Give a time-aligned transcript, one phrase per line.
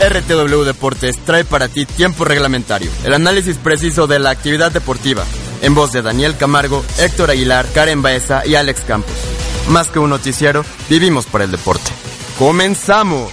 [0.00, 5.24] RTW Deportes trae para ti tiempo reglamentario, el análisis preciso de la actividad deportiva,
[5.62, 9.14] en voz de Daniel Camargo, Héctor Aguilar, Karen Baeza y Alex Campos.
[9.68, 11.90] Más que un noticiero, vivimos por el deporte.
[12.38, 13.32] ¡Comenzamos!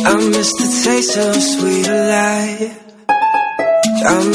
[0.00, 1.77] I miss the taste sweet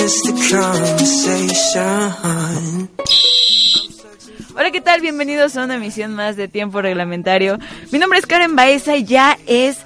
[0.04, 2.14] miss the conversation.
[4.56, 5.02] Hola, ¿qué tal?
[5.02, 7.58] Bienvenidos a una emisión más de Tiempo Reglamentario.
[7.92, 9.78] Mi nombre es Karen Baeza y ya es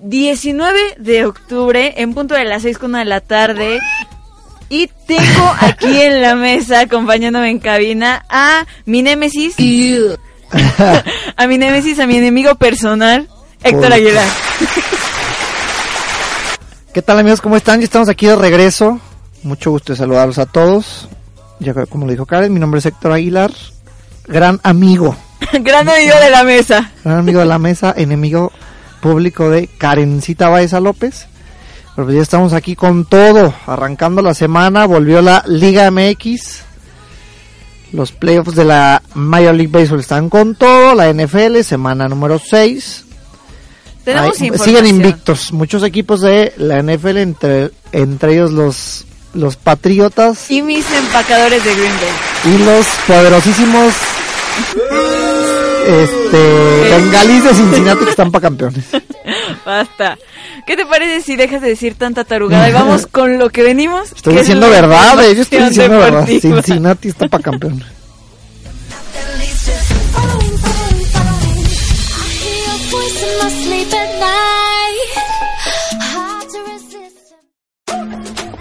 [0.00, 3.80] 19 de octubre, en punto de las 6 con una de la tarde.
[4.68, 9.56] Y tengo aquí en la mesa, acompañándome en cabina, a mi némesis.
[11.36, 13.28] a mi némesis, a mi enemigo personal,
[13.64, 13.92] Héctor.
[13.92, 14.28] Aguilar.
[16.94, 17.40] ¿Qué tal amigos?
[17.40, 17.80] ¿Cómo están?
[17.80, 19.00] Ya estamos aquí de regreso.
[19.46, 21.08] Mucho gusto de saludarlos a todos.
[21.60, 23.52] Ya como lo dijo Karen, mi nombre es Héctor Aguilar.
[24.26, 25.14] Gran amigo.
[25.52, 26.90] Gran amigo de la mesa.
[27.04, 28.50] Gran amigo de la mesa, enemigo
[29.00, 31.28] público de Karencita Baeza López.
[31.94, 33.54] Pero pues ya estamos aquí con todo.
[33.66, 36.62] Arrancando la semana, volvió la Liga MX.
[37.92, 40.92] Los playoffs de la Major League Baseball están con todo.
[40.96, 43.04] La NFL, semana número 6.
[44.02, 44.76] Tenemos Ay, información.
[44.76, 49.06] siguen invictos muchos equipos de la NFL, entre, entre ellos los,
[49.36, 52.54] los Patriotas Y mis empacadores de Green Bay.
[52.54, 53.94] y los poderosísimos
[55.86, 58.84] este, bengalís de Cincinnati que están para campeones.
[59.64, 60.18] Basta.
[60.66, 64.12] ¿Qué te parece si dejas de decir tanta tarugada y vamos con lo que venimos?
[64.12, 66.26] Estoy que es diciendo la verdad, eh, yo estoy diciendo verdad.
[66.26, 67.84] Cincinnati está para campeón.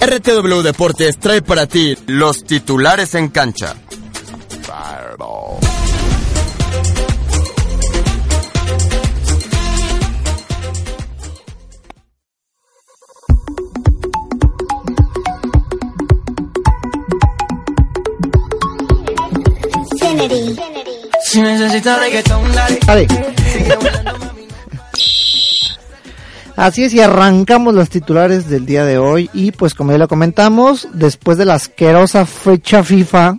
[0.06, 3.76] RTW Deportes trae para ti los titulares en cancha.
[21.24, 22.80] Si necesitas reggaetón, dale.
[22.86, 23.08] Dale.
[26.56, 29.30] Así es, y arrancamos los titulares del día de hoy.
[29.34, 33.38] Y pues como ya lo comentamos, después de la asquerosa fecha FIFA,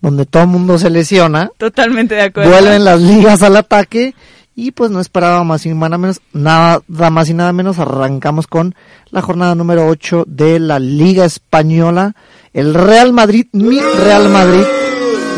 [0.00, 2.50] donde todo el mundo se lesiona, Totalmente de acuerdo.
[2.50, 4.14] vuelven las ligas al ataque.
[4.56, 8.76] Y pues no esperaba más y nada menos, nada más y nada menos, arrancamos con
[9.10, 12.14] la jornada número 8 de la Liga Española.
[12.52, 14.62] El Real Madrid, mi Real Madrid,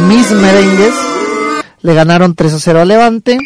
[0.07, 0.95] mis merengues,
[1.81, 3.39] le ganaron 3 a 0 a Levante,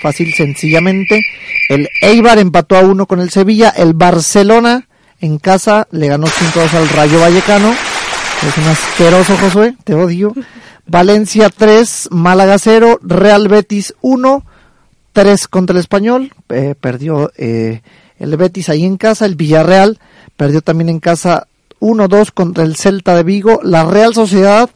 [0.00, 1.22] fácil sencillamente.
[1.68, 4.86] El Eibar empató a 1 con el Sevilla, el Barcelona
[5.20, 7.72] en casa le ganó 5 a 2 al Rayo Vallecano.
[7.72, 10.32] Es un asqueroso Josué, te odio.
[10.86, 14.44] Valencia 3, Málaga 0, Real Betis 1,
[15.12, 17.82] 3 contra el Español, eh, perdió eh,
[18.18, 20.00] el Betis ahí en casa, el Villarreal
[20.36, 21.46] perdió también en casa
[21.78, 24.68] 1-2 contra el Celta de Vigo, la Real Sociedad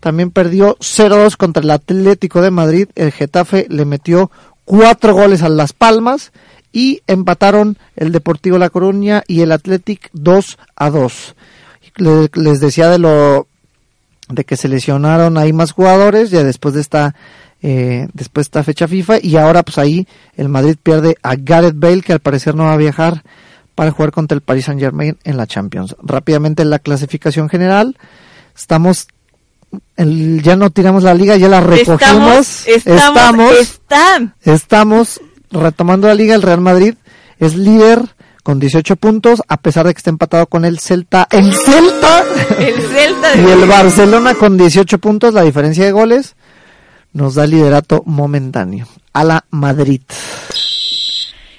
[0.00, 4.32] también perdió 0-2 contra el Atlético de Madrid, el Getafe le metió
[4.64, 6.32] 4 goles a Las Palmas
[6.72, 11.34] y empataron el Deportivo La Coruña y el Athletic 2 a 2.
[11.96, 13.46] Le- les decía de lo
[14.28, 17.14] de que se lesionaron ahí más jugadores ya después de esta
[17.60, 20.06] eh, después de esta fecha FIFA y ahora pues ahí
[20.36, 23.22] el Madrid pierde a Gareth Bale que al parecer no va a viajar
[23.74, 25.94] para jugar contra el Paris Saint Germain en la Champions.
[26.02, 27.98] Rápidamente en la clasificación general
[28.56, 29.06] estamos
[29.96, 32.66] el- ya no tiramos la liga, ya la recogimos.
[32.66, 34.30] Estamos, estamos.
[34.42, 35.20] Estamos
[35.50, 36.94] retomando la liga, el Real Madrid
[37.38, 38.00] es líder
[38.42, 41.28] con 18 puntos, a pesar de que está empatado con el Celta.
[41.30, 42.24] ¡El Celta!
[42.58, 46.34] El Celta de y el Barcelona con 18 puntos, la diferencia de goles
[47.12, 48.86] nos da liderato momentáneo.
[49.12, 50.00] A la Madrid.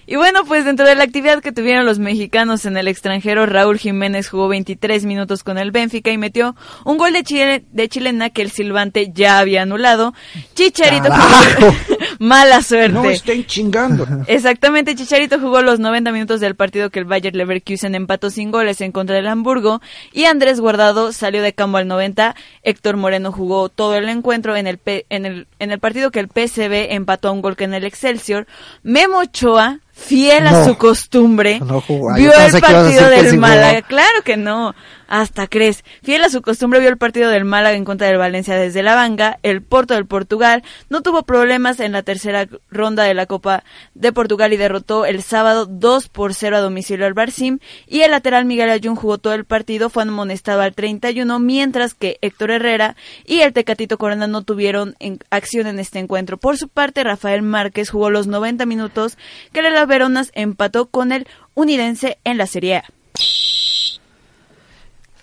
[0.06, 3.78] Y bueno, pues dentro de la actividad que tuvieron los mexicanos en el extranjero, Raúl
[3.80, 6.56] Jiménez jugó 23 minutos con el Benfica y metió
[6.86, 10.14] un gol de, Chile, de chilena que el silbante ya había anulado.
[10.56, 11.76] Chicharito jugó-
[12.20, 12.94] Mala suerte.
[12.94, 14.06] No estén chingando.
[14.28, 18.80] Exactamente, Chicharito jugó los 90 minutos del partido que el Bayer Leverkusen empató sin goles
[18.82, 19.82] en contra del Hamburgo
[20.14, 22.36] y Andrés Guardado salió de campo al 90.
[22.62, 26.20] Héctor Moreno jugó todo el encuentro en el, P- en el, en el partido que
[26.20, 28.48] el PSV empató a un gol que en el Excelsior.
[28.84, 32.14] Memo Ochoa, fiel a su costumbre, No jugó.
[32.16, 33.42] Vio el partido del sí jugó.
[33.42, 33.82] Málaga.
[33.84, 34.74] Claro que no,
[35.08, 35.84] hasta crees.
[36.02, 38.96] Fiel a su costumbre vio el partido del Málaga en contra del Valencia desde la
[38.96, 39.38] banca.
[39.44, 43.64] El Porto del Portugal no tuvo problemas en la tercera ronda de la Copa
[43.94, 47.60] de Portugal y derrotó el sábado 2 por 0 a domicilio al Barcim.
[47.88, 52.18] Y el lateral Miguel Ayun jugó todo el partido, fue amonestado al 31, mientras que
[52.22, 56.38] Héctor Herrera y el Tecatito Corona no tuvieron en- acción en este encuentro.
[56.38, 59.18] Por su parte, Rafael Márquez jugó los 90 minutos
[59.52, 62.84] que Veronas empató con el Unidense en la Serie A.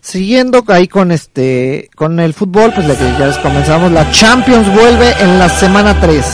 [0.00, 5.38] Siguiendo ahí con este con el fútbol, pues ya les comenzamos, la Champions vuelve en
[5.38, 6.24] la semana 3.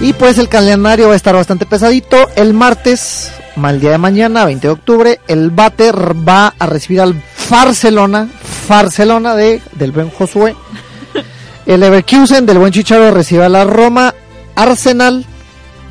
[0.00, 2.28] Y pues el calendario va a estar bastante pesadito.
[2.34, 5.94] El martes, mal día de mañana, 20 de octubre, el Bater
[6.28, 7.14] va a recibir al
[7.48, 8.28] Barcelona,
[8.68, 10.56] Barcelona de del buen Josué.
[11.66, 14.12] El Leverkusen del buen Chicharo recibe a la Roma,
[14.56, 15.24] Arsenal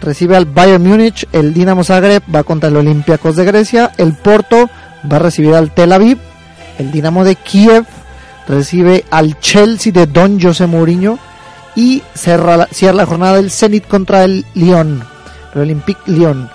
[0.02, 4.70] recibe al Bayern Múnich, el Dinamo Zagreb va contra el Olympiacos de Grecia, el Porto
[5.10, 6.18] va a recibir al Tel Aviv,
[6.80, 7.86] el Dinamo de Kiev
[8.48, 11.20] recibe al Chelsea de Don José Mourinho
[11.76, 15.04] y cierra la, cierra la jornada del Zenit contra el Lyon,
[15.56, 16.50] el Olympique Lyon.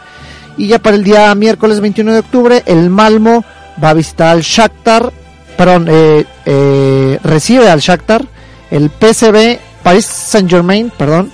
[0.58, 3.44] Y ya para el día miércoles 21 de octubre, el Malmo
[3.82, 5.12] va a visitar al Shakhtar,
[5.56, 8.24] perdón, eh, eh, recibe al Shakhtar,
[8.70, 11.30] el PSV, Paris Saint Germain, perdón,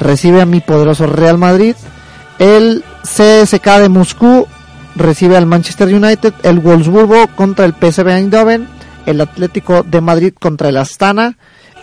[0.00, 1.76] recibe a mi poderoso Real Madrid,
[2.38, 4.46] el CSK de Moscú
[4.96, 8.66] recibe al Manchester United, el Wolfsburgo contra el PSV Eindhoven,
[9.06, 11.36] el Atlético de Madrid contra el Astana,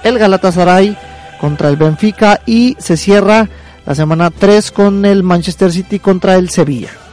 [0.04, 0.98] el Galatasaray
[1.40, 3.48] contra el Benfica y se cierra
[3.86, 7.07] la semana 3 con el Manchester City contra el Sevilla.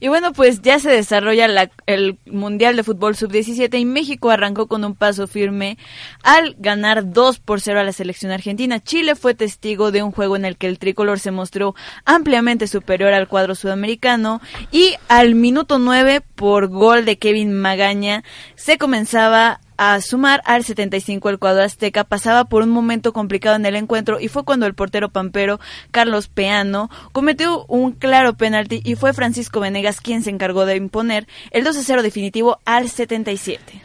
[0.00, 4.66] Y bueno, pues ya se desarrolla la- el Mundial de Fútbol Sub-17 y México arrancó
[4.66, 5.76] con un paso firme
[6.22, 8.80] al ganar 2 por 0 a la selección argentina.
[8.80, 11.74] Chile fue testigo de un juego en el que el tricolor se mostró
[12.06, 14.40] ampliamente superior al cuadro sudamericano
[14.72, 18.24] y al minuto 9 por gol de Kevin Magaña
[18.56, 23.64] se comenzaba a sumar al 75 el cuadro azteca pasaba por un momento complicado en
[23.64, 25.58] el encuentro y fue cuando el portero pampero
[25.90, 31.26] Carlos Peano cometió un claro penalti y fue Francisco Venegas quien se encargó de imponer
[31.50, 33.82] el 2 a 0 definitivo al 77.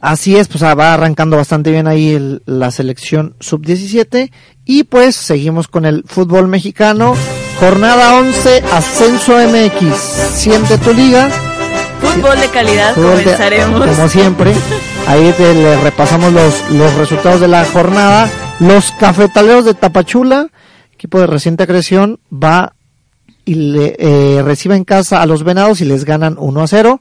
[0.00, 4.32] Así es, pues ah, va arrancando bastante bien ahí el- la selección sub-17
[4.64, 7.14] y pues seguimos con el fútbol mexicano.
[7.60, 9.94] Jornada 11, Ascenso MX.
[10.34, 11.30] Siente tu liga.
[12.02, 13.86] Fútbol de calidad, Fútbol de- comenzaremos.
[13.86, 14.52] como siempre.
[15.06, 18.28] Ahí te le repasamos los, los resultados de la jornada.
[18.60, 20.48] Los cafetaleros de Tapachula,
[20.94, 22.74] equipo de reciente creación, va
[23.44, 27.00] y le eh, recibe en casa a los venados y les ganan 1 a 0.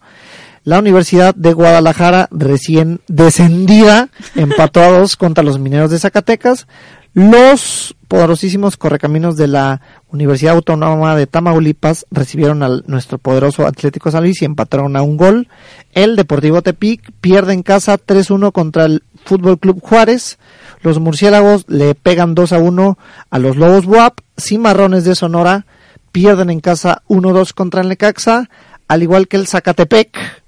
[0.63, 6.68] La Universidad de Guadalajara, recién descendida, empató a 2 contra los mineros de Zacatecas.
[7.13, 9.81] Los poderosísimos correcaminos de la
[10.12, 15.18] Universidad Autónoma de Tamaulipas recibieron al nuestro poderoso Atlético San Luis y empataron a un
[15.18, 15.48] gol.
[15.94, 20.38] El Deportivo Tepic pierde en casa 3-1 contra el Fútbol Club Juárez.
[20.84, 22.98] Los murciélagos le pegan 2 a 1
[23.30, 24.19] a los Lobos Buap.
[24.38, 25.66] Cimarrones de Sonora
[26.12, 28.50] pierden en casa 1-2 contra el Necaxa,
[28.88, 30.40] al igual que el Zacatepec,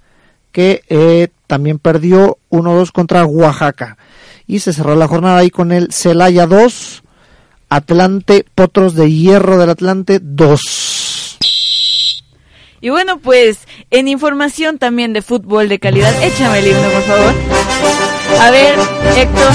[0.53, 3.97] que eh, también perdió 1-2 contra Oaxaca.
[4.47, 7.03] Y se cerró la jornada ahí con el Celaya 2,
[7.67, 11.39] Atlante Potros de Hierro del Atlante 2.
[12.79, 13.59] Y bueno, pues
[13.91, 17.33] en información también de fútbol de calidad, échame el himno, por favor.
[18.39, 18.77] A ver,
[19.17, 19.51] Héctor,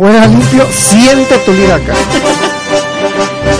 [0.00, 1.94] Juega limpio, siente tu liga acá.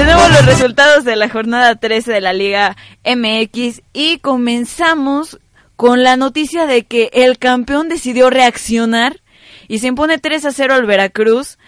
[0.00, 5.38] Tenemos los resultados de la jornada 13 de la Liga MX y comenzamos
[5.76, 9.21] con la noticia de que el campeón decidió reaccionar
[9.69, 11.59] y se impone 3 a 0 al Veracruz.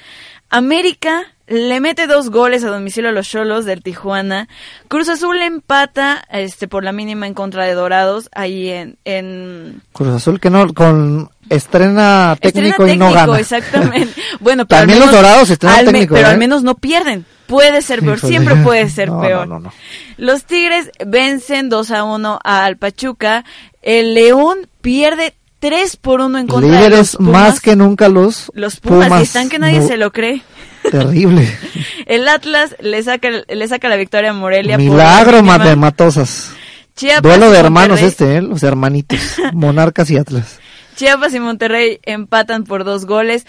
[0.49, 4.49] América le mete dos goles a domicilio a los Cholos del Tijuana.
[4.89, 10.09] Cruz Azul empata este por la mínima en contra de Dorados ahí en, en Cruz
[10.15, 13.39] Azul que no, con estrena técnico Estrena y no gana.
[13.39, 14.21] exactamente.
[14.41, 16.31] Bueno, pero También al los menos- Dorados estrenan al técnico, Pero ¿eh?
[16.31, 17.25] al menos no pierden.
[17.47, 19.47] Puede ser peor, siempre puede ser No, peor.
[19.47, 19.73] no, no.
[20.17, 23.45] Los Tigres vencen 2 a 1 al Pachuca.
[23.83, 27.33] El León pierde 3 por 1 en contra de los Líderes Pumas.
[27.33, 30.43] más que nunca los los Pumas, y están que nadie se lo cree.
[30.91, 31.49] Terrible.
[32.07, 36.51] El Atlas le saca le saca la victoria a Morelia por Milagro matematosas.
[36.97, 38.43] Chiapas Duelo de hermanos Monterrey- este, ¿eh?
[38.43, 39.19] los hermanitos,
[39.53, 40.59] Monarcas y Atlas.
[40.97, 43.47] Chiapas y Monterrey empatan por dos goles.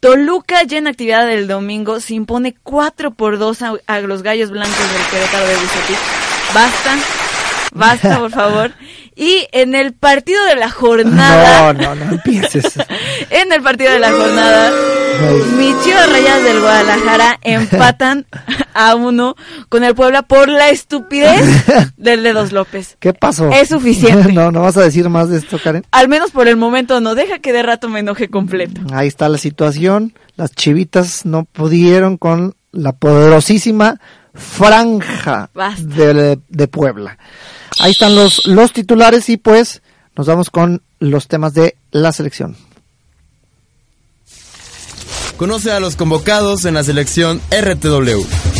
[0.00, 4.50] Toluca ya en actividad del domingo se impone 4 por 2 a, a los gallos
[4.50, 5.98] blancos del Querétaro de Bucetich.
[6.52, 6.98] Basta,
[7.72, 8.72] basta por favor.
[9.14, 12.64] Y en el partido de la jornada, No, no, no empieces.
[13.30, 14.72] en el partido de la jornada,
[15.58, 18.26] mis Chivas Rayas del Guadalajara empatan
[18.74, 19.36] a uno
[19.68, 21.42] con el Puebla por la estupidez
[21.96, 22.96] del Dedos López.
[23.00, 23.50] ¿Qué pasó?
[23.50, 24.32] Es suficiente.
[24.42, 25.84] No, no vas a decir más de esto, Karen.
[25.90, 28.80] Al menos por el momento no, deja que de rato me enoje completo.
[28.92, 30.14] Ahí está la situación.
[30.36, 34.00] Las chivitas no pudieron con la poderosísima
[34.34, 37.18] franja de, de Puebla.
[37.80, 39.82] Ahí están los, los titulares y pues
[40.16, 42.56] nos vamos con los temas de la selección.
[45.36, 48.51] Conoce a los convocados en la selección RTW.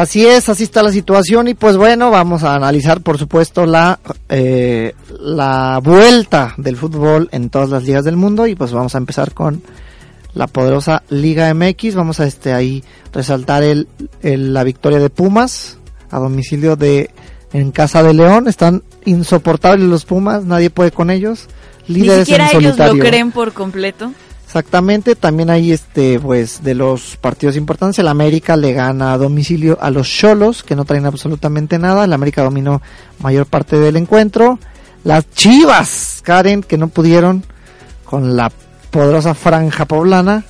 [0.00, 3.98] Así es, así está la situación y pues bueno, vamos a analizar por supuesto la,
[4.28, 8.98] eh, la vuelta del fútbol en todas las ligas del mundo y pues vamos a
[8.98, 9.62] empezar con
[10.34, 11.94] la poderosa Liga MX.
[11.94, 12.82] Vamos a este ahí
[13.12, 13.86] resaltar el,
[14.22, 15.78] el- la victoria de Pumas
[16.10, 17.10] a domicilio de
[17.52, 18.48] en casa de León.
[18.48, 21.46] Están insoportables los Pumas, nadie puede con ellos.
[21.86, 24.12] Ni Líderes siquiera en ellos lo creen por completo.
[24.54, 29.76] Exactamente, también hay este, pues, de los partidos importantes, el América le gana a domicilio
[29.80, 32.80] a los Cholos, que no traen absolutamente nada, el América dominó
[33.18, 34.60] mayor parte del encuentro,
[35.02, 37.42] las Chivas, Karen, que no pudieron
[38.04, 38.52] con la
[38.92, 40.44] poderosa franja poblana,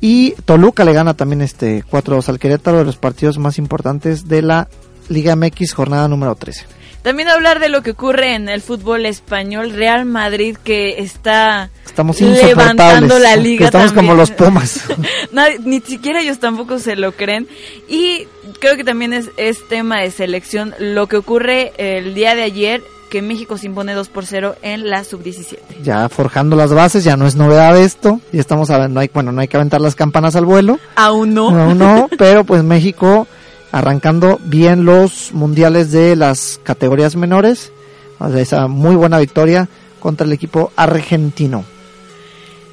[0.00, 4.42] y Toluca le gana también este 4-2 al Querétaro, de los partidos más importantes de
[4.42, 4.68] la
[5.08, 6.64] Liga MX, jornada número 13.
[7.02, 12.20] También hablar de lo que ocurre en el fútbol español, Real Madrid que está Estamos
[12.20, 13.66] levantando la liga.
[13.66, 14.80] estamos como los Pumas.
[15.32, 17.46] Nadie- ni siquiera ellos tampoco se lo creen.
[17.88, 18.26] Y
[18.60, 22.82] creo que también es, es tema de selección lo que ocurre el día de ayer,
[23.08, 25.58] que México se impone 2 por 0 en la sub-17.
[25.84, 29.30] ya forjando las bases, ya no es novedad esto, ya estamos a no hay, bueno,
[29.30, 31.52] no hay que aventar las campanas al vuelo, Aún no.
[31.52, 33.28] no, no, pero pues México
[33.72, 37.72] arrancando bien los mundiales de las categorías menores,
[38.18, 39.68] o sea, esa muy buena victoria
[40.00, 41.64] contra el equipo argentino.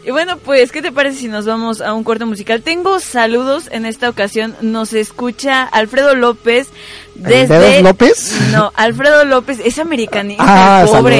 [0.05, 2.61] Y bueno, pues, ¿qué te parece si nos vamos a un corte musical?
[2.61, 4.53] Tengo saludos en esta ocasión.
[4.61, 6.67] Nos escucha Alfredo López
[7.15, 7.57] desde...
[7.57, 8.37] Dedos López?
[8.51, 11.19] No, Alfredo López es americanista, Ah, pobre.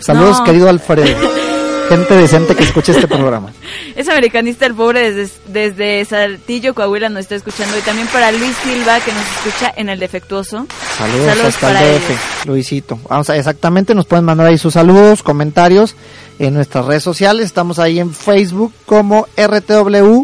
[0.00, 1.06] saludos No, querido Alfredo,
[1.88, 3.52] gente decente que escuche este programa.
[3.96, 7.76] Es americanista el pobre desde, desde Saltillo, Coahuila nos está escuchando.
[7.76, 10.66] Y también para Luis Silva que nos escucha en el defectuoso.
[10.96, 11.96] Saludos, hasta para el.
[11.96, 13.00] DF, Luisito.
[13.08, 15.96] Vamos a, exactamente, nos pueden mandar ahí sus saludos, comentarios
[16.38, 17.46] en nuestras redes sociales.
[17.46, 20.22] Estamos ahí en Facebook como RTW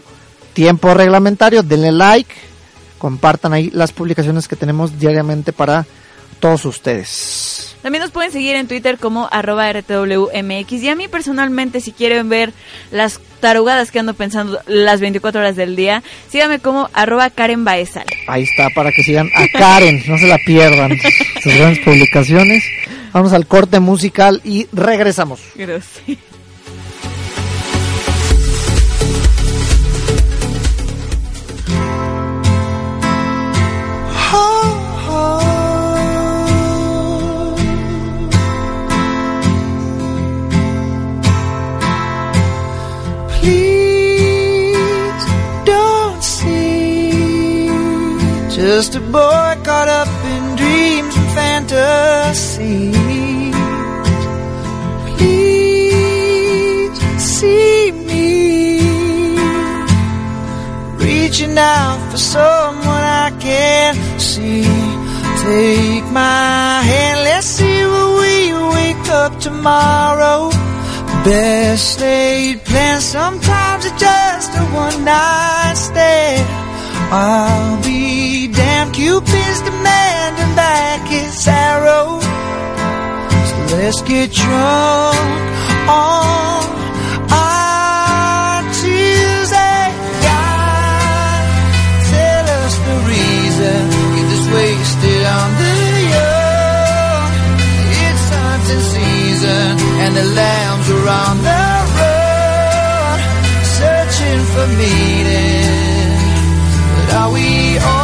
[0.52, 1.62] Tiempo Reglamentario.
[1.64, 2.32] Denle like,
[2.98, 5.84] compartan ahí las publicaciones que tenemos diariamente para
[6.44, 7.74] todos ustedes.
[7.80, 10.72] También nos pueden seguir en Twitter como arroba RTWMX.
[10.74, 12.52] Y a mí personalmente, si quieren ver
[12.90, 18.04] las tarugadas que ando pensando las 24 horas del día, síganme como arroba Karen Baezal.
[18.26, 20.98] Ahí está, para que sigan a Karen, no se la pierdan.
[21.42, 22.62] Sus grandes publicaciones.
[23.14, 25.40] Vamos al corte musical y regresamos.
[25.54, 26.18] Gracias.
[48.76, 52.96] Just a boy caught up in dreams and fantasies.
[55.10, 56.98] Please
[57.32, 58.90] see me
[61.04, 64.64] reaching out for someone I can't see.
[65.44, 68.36] Take my hand, let's see where we
[68.74, 70.50] wake up tomorrow.
[71.24, 76.48] Best laid plans, sometimes it's just a one night stand.
[77.12, 78.03] I'll be
[78.94, 82.20] Cupid's demanding back his arrow.
[83.50, 85.18] So let's get drunk
[85.90, 86.62] on
[87.26, 89.82] our Tuesday.
[90.22, 91.42] God,
[92.06, 93.82] tell us the reason
[94.14, 95.74] get this wasted on the
[96.14, 97.30] young.
[97.98, 99.70] It's hunting season
[100.06, 101.66] and the lambs are on the
[101.98, 103.18] run,
[103.74, 106.14] searching for meeting.
[106.94, 108.03] But are we all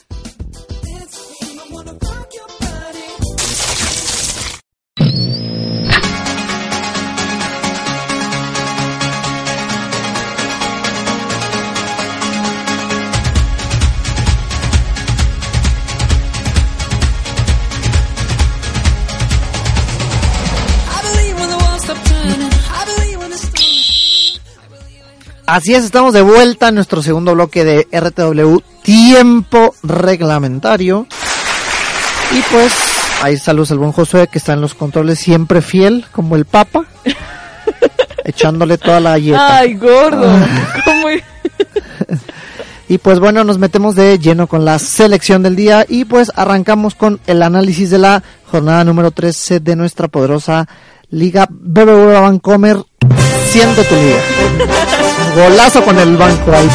[25.51, 31.07] Así es, estamos de vuelta en nuestro segundo bloque de RTW Tiempo Reglamentario.
[32.31, 32.71] Y pues,
[33.21, 36.85] ahí saludos al buen Josué que está en los controles siempre fiel, como el Papa,
[38.23, 39.57] echándole toda la yeta.
[39.57, 40.25] Ay, gordo.
[40.85, 41.07] ¿Cómo?
[42.87, 46.95] Y pues bueno, nos metemos de lleno con la selección del día y pues arrancamos
[46.95, 50.69] con el análisis de la jornada número 13 de nuestra poderosa
[51.09, 52.85] liga BBVA Bancomer,
[53.51, 54.17] siendo tu liga.
[55.35, 56.69] Golazo con el banco ahí.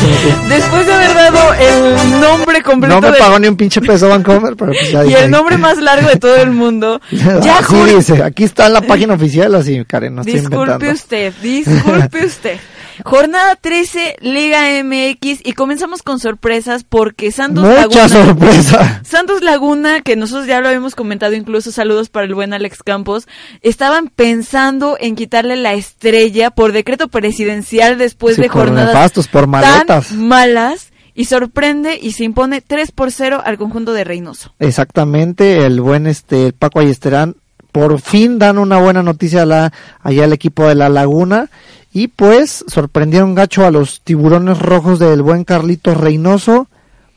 [0.49, 4.54] Después de haber dado el nombre completo No me pagó ni un pinche peso Bancomer,
[4.56, 7.00] pero pues ya y el nombre más largo de todo el mundo.
[7.42, 10.92] Ya, Jorge, dice, aquí está en la página oficial, así, Karen, no estoy Disculpe inventando.
[10.95, 12.59] usted, disculpe usted.
[13.05, 18.09] Jornada 13, Liga MX, y comenzamos con sorpresas porque Santos Mucha Laguna...
[18.09, 19.00] sorpresa.
[19.04, 23.28] Santos Laguna, que nosotros ya lo habíamos comentado, incluso saludos para el buen Alex Campos,
[23.63, 29.28] estaban pensando en quitarle la estrella por decreto presidencial después Sí, de por jornadas nefastos,
[29.28, 30.09] por maletas.
[30.09, 34.54] tan malas y sorprende y se impone 3 por 0 al conjunto de Reynoso.
[34.59, 37.37] Exactamente, el buen este Paco Ayesterán
[37.73, 41.50] por fin dan una buena noticia a la, allá al equipo de la Laguna
[41.97, 46.69] y pues sorprendieron gacho a los tiburones rojos del buen Carlitos Reynoso,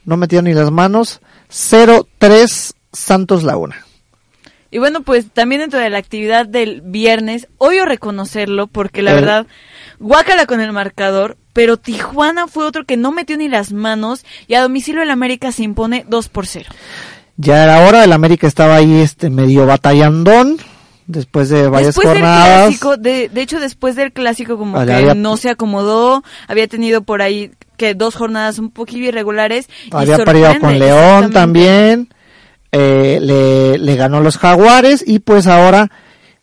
[0.05, 3.75] no metieron ni las manos, 0-3 Santos Laguna.
[4.71, 9.15] Y bueno, pues también dentro de la actividad del viernes, obvio reconocerlo porque la Eh.
[9.15, 9.47] verdad,
[9.99, 14.53] guácala con el marcador, pero Tijuana fue otro que no metió ni las manos y
[14.53, 16.69] a domicilio el América se impone 2 por 0.
[17.35, 20.57] Ya era hora, el América estaba ahí este medio batallandón
[21.09, 22.59] después de varias Después del jornadas.
[22.67, 27.01] clásico, de, de hecho después del clásico como que había- no se acomodó, había tenido
[27.01, 29.67] por ahí que dos jornadas un poquillo irregulares.
[29.91, 32.09] Había perdido con León también.
[32.71, 35.89] eh, le, le ganó los Jaguares y pues ahora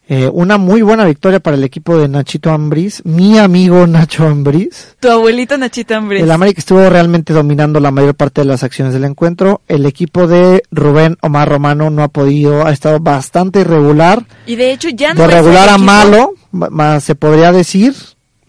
[0.08, 4.94] eh, una muy buena victoria para el equipo de Nachito Ambriz, mi amigo Nacho Ambriz.
[5.00, 6.22] Tu abuelito Nachito Ambriz.
[6.22, 9.62] El América estuvo realmente dominando la mayor parte de las acciones del encuentro.
[9.66, 14.72] El equipo de Rubén Omar Romano no ha podido, ha estado bastante irregular, Y de
[14.72, 17.94] hecho ya no de regular a malo, ma- ma- se podría decir.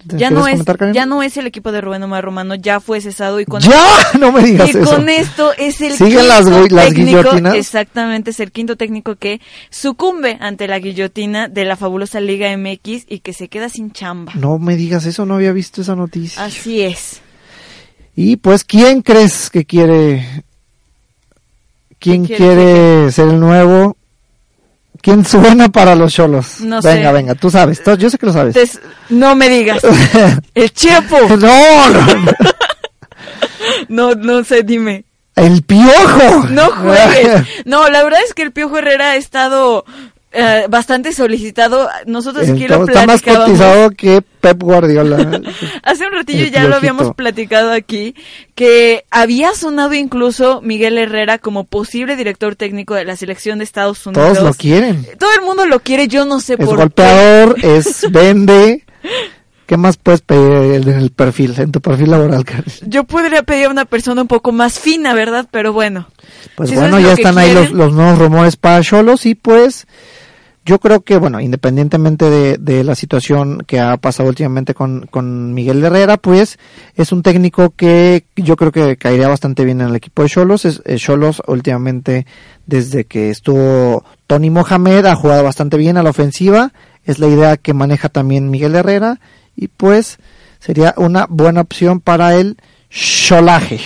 [0.09, 0.93] Ya ¿Quieres no, es, Karen?
[0.93, 3.83] ya no es el equipo de Rubén Omar Romano, ya fue cesado y con ¡Ya!
[4.19, 4.85] No me digas y eso.
[4.89, 7.55] con esto es el ¿Siguen quinto las las técnico, guillotinas?
[7.55, 13.05] exactamente, es el quinto técnico que sucumbe ante la guillotina de la fabulosa Liga MX
[13.09, 14.31] y que se queda sin chamba.
[14.35, 16.43] No me digas eso, no había visto esa noticia.
[16.45, 17.21] Así es.
[18.15, 20.25] Y pues, ¿quién crees que quiere?
[21.99, 23.97] ¿Quién ¿Qué quiere quiere ser el nuevo?
[25.07, 26.59] ¿Quién suena para los cholos?
[26.59, 27.13] No venga, sé.
[27.13, 28.53] venga, tú sabes, tú- yo sé que lo sabes.
[28.57, 29.81] Entonces, no me digas.
[30.53, 31.17] El Chepo.
[31.29, 32.31] no, no, no,
[33.87, 35.05] No, no sé, dime.
[35.37, 36.47] el piojo.
[36.49, 37.41] No juegues.
[37.65, 39.85] No, la verdad es que el Piojo Herrera ha estado
[40.37, 41.89] eh, bastante solicitado.
[42.05, 43.47] Nosotros aquí lo Está más platicábamos.
[43.49, 45.41] cotizado que Pep Guardiola.
[45.83, 48.15] Hace un ratillo El ya lo habíamos platicado aquí,
[48.55, 54.05] que había sonado incluso Miguel Herrera como posible director técnico de la selección de Estados
[54.05, 54.33] Unidos.
[54.33, 55.05] Todos lo quieren.
[55.19, 56.75] Todo el mundo lo quiere, yo no sé Es por qué.
[56.75, 58.83] golpeador, es vende.
[59.65, 62.63] ¿Qué más puedes pedir en el perfil, en tu perfil laboral, Karen?
[62.85, 65.45] Yo podría pedir a una persona un poco más fina, ¿verdad?
[65.51, 66.07] Pero bueno.
[66.55, 67.77] Pues Si bueno, es ya están ahí los, quieren.
[67.77, 69.85] los nuevos rumores para Cholos y pues
[70.67, 75.81] yo creo que, bueno, independientemente de, la situación que ha pasado últimamente con, con Miguel
[75.81, 76.59] Herrera, pues
[76.95, 80.65] es un técnico que yo creo que caería bastante bien en el equipo de Cholos.
[80.65, 82.27] Eh, Cholos últimamente,
[82.65, 86.73] desde que estuvo Tony Mohamed, ha jugado bastante bien a la ofensiva.
[87.05, 89.21] Es la idea que maneja también Miguel Herrera
[89.55, 90.17] y pues
[90.59, 92.57] sería una buena opción para el
[92.89, 93.79] Cholaje.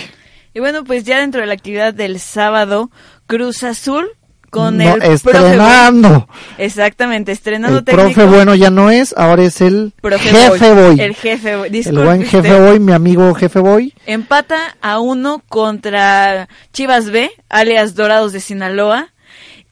[0.52, 2.90] Y bueno, pues ya dentro de la actividad del sábado,
[3.28, 4.08] Cruz Azul
[4.52, 6.08] con No, el profe estrenando.
[6.10, 6.26] Boy.
[6.58, 8.12] Exactamente, estrenando El técnico.
[8.12, 10.84] profe bueno ya no es, ahora es el Profe jefe Boy.
[10.88, 11.00] boy.
[11.00, 11.70] El jefe Boy.
[11.84, 12.60] El buen jefe usted.
[12.68, 13.94] boy, mi amigo jefe boy.
[14.04, 19.08] Empata a uno contra Chivas B, alias Dorados de Sinaloa.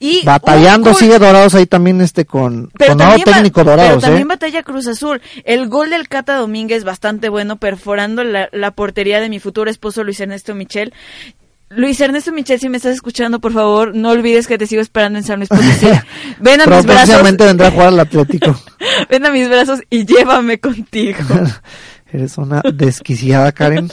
[0.02, 4.28] Y Batallando, sigue Dorados ahí también este con, Pero con técnico pero Dorados, también ¿eh?
[4.28, 5.20] batalla Cruz Azul.
[5.44, 10.02] El gol del Cata Domínguez bastante bueno, perforando la, la portería de mi futuro esposo
[10.02, 10.94] Luis Ernesto Michel.
[11.70, 15.18] Luis Ernesto Michel, si me estás escuchando, por favor, no olvides que te sigo esperando
[15.20, 15.86] en San Luis Potosí.
[16.40, 18.60] Ven a mis brazos, Próximamente vendrá a jugar al Atlético.
[19.10, 21.18] ven a mis brazos y llévame contigo.
[22.12, 23.88] Eres una desquiciada, Karen.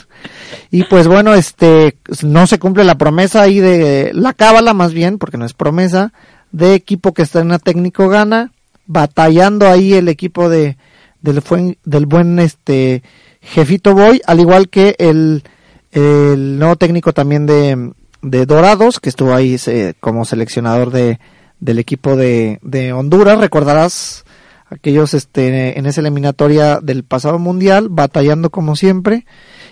[0.72, 5.18] Y pues bueno, este, no se cumple la promesa ahí de la cábala más bien,
[5.18, 6.12] porque no es promesa,
[6.50, 8.50] de equipo que estrena técnico gana,
[8.86, 10.76] batallando ahí el equipo de
[11.20, 13.04] del, fuen- del buen este
[13.40, 15.44] jefito Boy, al igual que el,
[15.92, 21.18] el nuevo técnico también de, de Dorados, que estuvo ahí se- como seleccionador de,
[21.60, 24.24] del equipo de, de Honduras, recordarás
[24.70, 29.24] aquellos este en esa eliminatoria del pasado mundial batallando como siempre.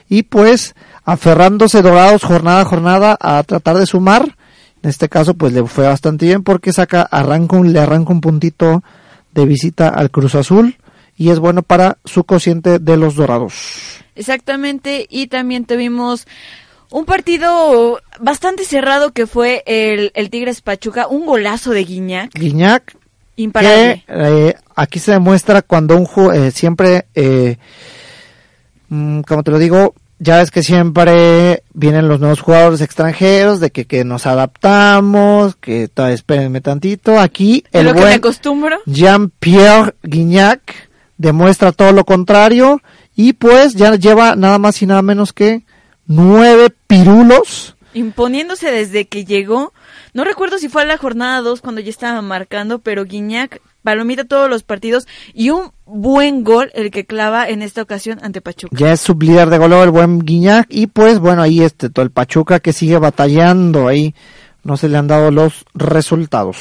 [0.08, 0.74] Y pues
[1.04, 4.36] aferrándose dorados jornada a jornada a tratar de sumar.
[4.82, 8.20] En este caso pues le fue bastante bien porque saca arranca un, le arranca un
[8.20, 8.82] puntito
[9.34, 10.76] de visita al Cruz Azul
[11.16, 16.26] y es bueno para su cociente de los dorados Exactamente, y también tuvimos
[16.90, 22.96] un partido bastante cerrado que fue el, el Tigres Pachuca, un golazo de Guiñac, Guiñac
[23.36, 24.04] imparable.
[24.06, 27.58] que eh, aquí se demuestra cuando un eh, siempre eh,
[28.88, 33.70] mm, como te lo digo ya ves que siempre vienen los nuevos jugadores extranjeros de
[33.70, 38.78] que, que nos adaptamos que todavía espérenme tantito aquí el lo que me buen acostumbro.
[38.86, 42.80] Jean-Pierre Guignac demuestra todo lo contrario
[43.14, 45.64] y pues ya lleva nada más y nada menos que
[46.06, 49.72] nueve pirulos imponiéndose desde que llegó.
[50.12, 54.24] No recuerdo si fue a la jornada 2 cuando ya estaba marcando, pero Guiñac palomita
[54.24, 58.76] todos los partidos y un buen gol el que clava en esta ocasión ante Pachuca.
[58.76, 62.10] Ya es sublíder de goleo el buen Guiñac y pues bueno, ahí este todo el
[62.10, 64.14] Pachuca que sigue batallando ahí
[64.62, 66.56] no se le han dado los resultados.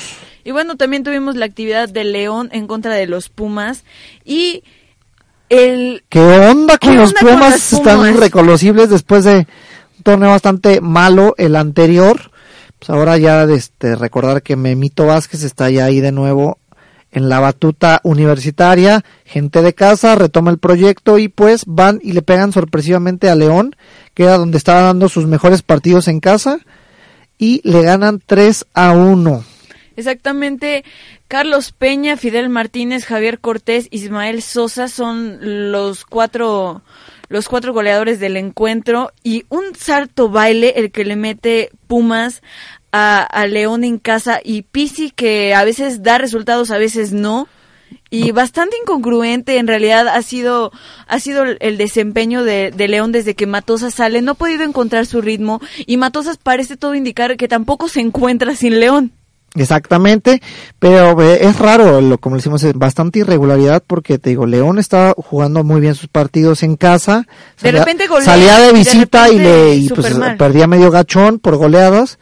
[0.45, 3.83] Y bueno, también tuvimos la actividad de León en contra de los Pumas
[4.23, 4.63] y
[5.49, 7.73] el ¿Qué onda con ¿Qué los onda Pumas?
[7.73, 8.15] Están Pumas?
[8.15, 9.47] reconocibles después de
[9.97, 12.31] un torneo bastante malo el anterior.
[12.77, 16.59] Pues ahora ya este recordar que Memito Vázquez está ya ahí de nuevo
[17.11, 22.21] en la batuta universitaria, gente de casa retoma el proyecto y pues van y le
[22.21, 23.75] pegan sorpresivamente a León,
[24.13, 26.59] que era donde estaba dando sus mejores partidos en casa
[27.39, 29.54] y le ganan 3 a 1.
[29.95, 30.83] Exactamente.
[31.27, 36.81] Carlos Peña, Fidel Martínez, Javier Cortés, Ismael Sosa son los cuatro
[37.27, 42.43] los cuatro goleadores del encuentro y un salto baile el que le mete Pumas
[42.91, 47.47] a, León en casa y Pisi que a veces da resultados, a veces no.
[48.11, 50.71] Y bastante incongruente en realidad ha sido
[51.07, 54.63] ha sido el- el desempeño de, de León desde que Matosas sale, no ha podido
[54.63, 59.11] encontrar su ritmo y Matosas parece todo indicar que tampoco se encuentra sin León.
[59.55, 60.41] Exactamente,
[60.79, 65.63] pero es raro, lo, como decimos, es bastante irregularidad porque te digo, León estaba jugando
[65.63, 67.25] muy bien sus partidos en casa,
[67.61, 71.39] De repente golea, salía de de visita y repente le y pues perdía medio gachón
[71.39, 72.19] por goleadas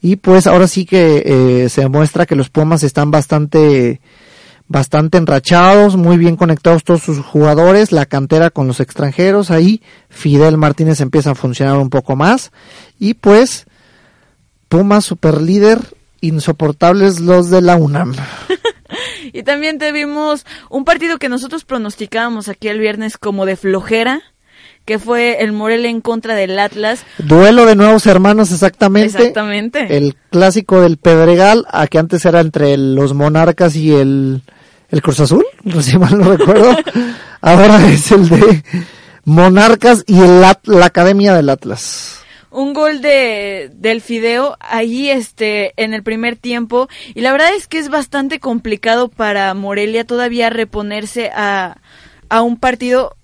[0.00, 4.00] y pues ahora sí que eh, se demuestra que los Pumas están bastante
[4.68, 10.56] bastante enrachados, muy bien conectados todos sus jugadores, la cantera con los extranjeros, ahí Fidel
[10.56, 12.52] Martínez empieza a funcionar un poco más
[12.98, 13.66] y pues
[14.68, 18.14] Pumas super líder, insoportables los de la UNAM.
[19.32, 24.22] Y también tuvimos un partido que nosotros pronosticábamos aquí el viernes como de flojera,
[24.84, 27.04] que fue el Morelia en contra del Atlas.
[27.18, 29.18] Duelo de nuevos hermanos exactamente.
[29.18, 29.96] Exactamente.
[29.96, 34.42] El clásico del Pedregal, a que antes era entre los Monarcas y el,
[34.90, 36.76] el Cruz Azul, no sé si mal no recuerdo.
[37.40, 38.64] Ahora es el de
[39.24, 42.20] Monarcas y el la Academia del Atlas.
[42.56, 46.88] Un gol de del Fideo ahí este en el primer tiempo.
[47.14, 51.76] Y la verdad es que es bastante complicado para Morelia todavía reponerse a,
[52.30, 53.14] a un partido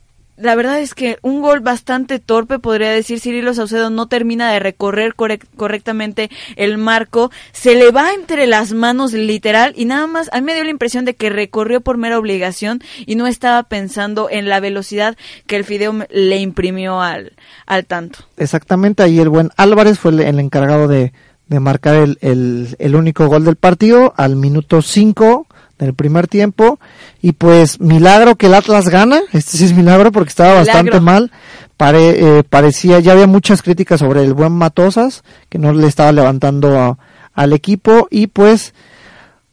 [0.43, 4.59] la verdad es que un gol bastante torpe, podría decir Cirilo Saucedo, no termina de
[4.59, 10.29] recorrer correc- correctamente el marco, se le va entre las manos literal y nada más,
[10.33, 13.63] a mí me dio la impresión de que recorrió por mera obligación y no estaba
[13.63, 17.33] pensando en la velocidad que el Fideo le imprimió al,
[17.67, 18.21] al tanto.
[18.37, 21.13] Exactamente, ahí el buen Álvarez fue el, el encargado de,
[21.47, 25.47] de marcar el, el, el único gol del partido al minuto 5
[25.83, 26.79] del primer tiempo.
[27.21, 30.73] Y pues milagro que el Atlas gana, este sí es milagro porque estaba Milagro.
[30.73, 31.31] bastante mal.
[31.77, 36.13] Pare- eh, parecía, ya había muchas críticas sobre el buen Matosas, que no le estaba
[36.13, 36.99] levantando a-
[37.35, 38.75] al equipo y pues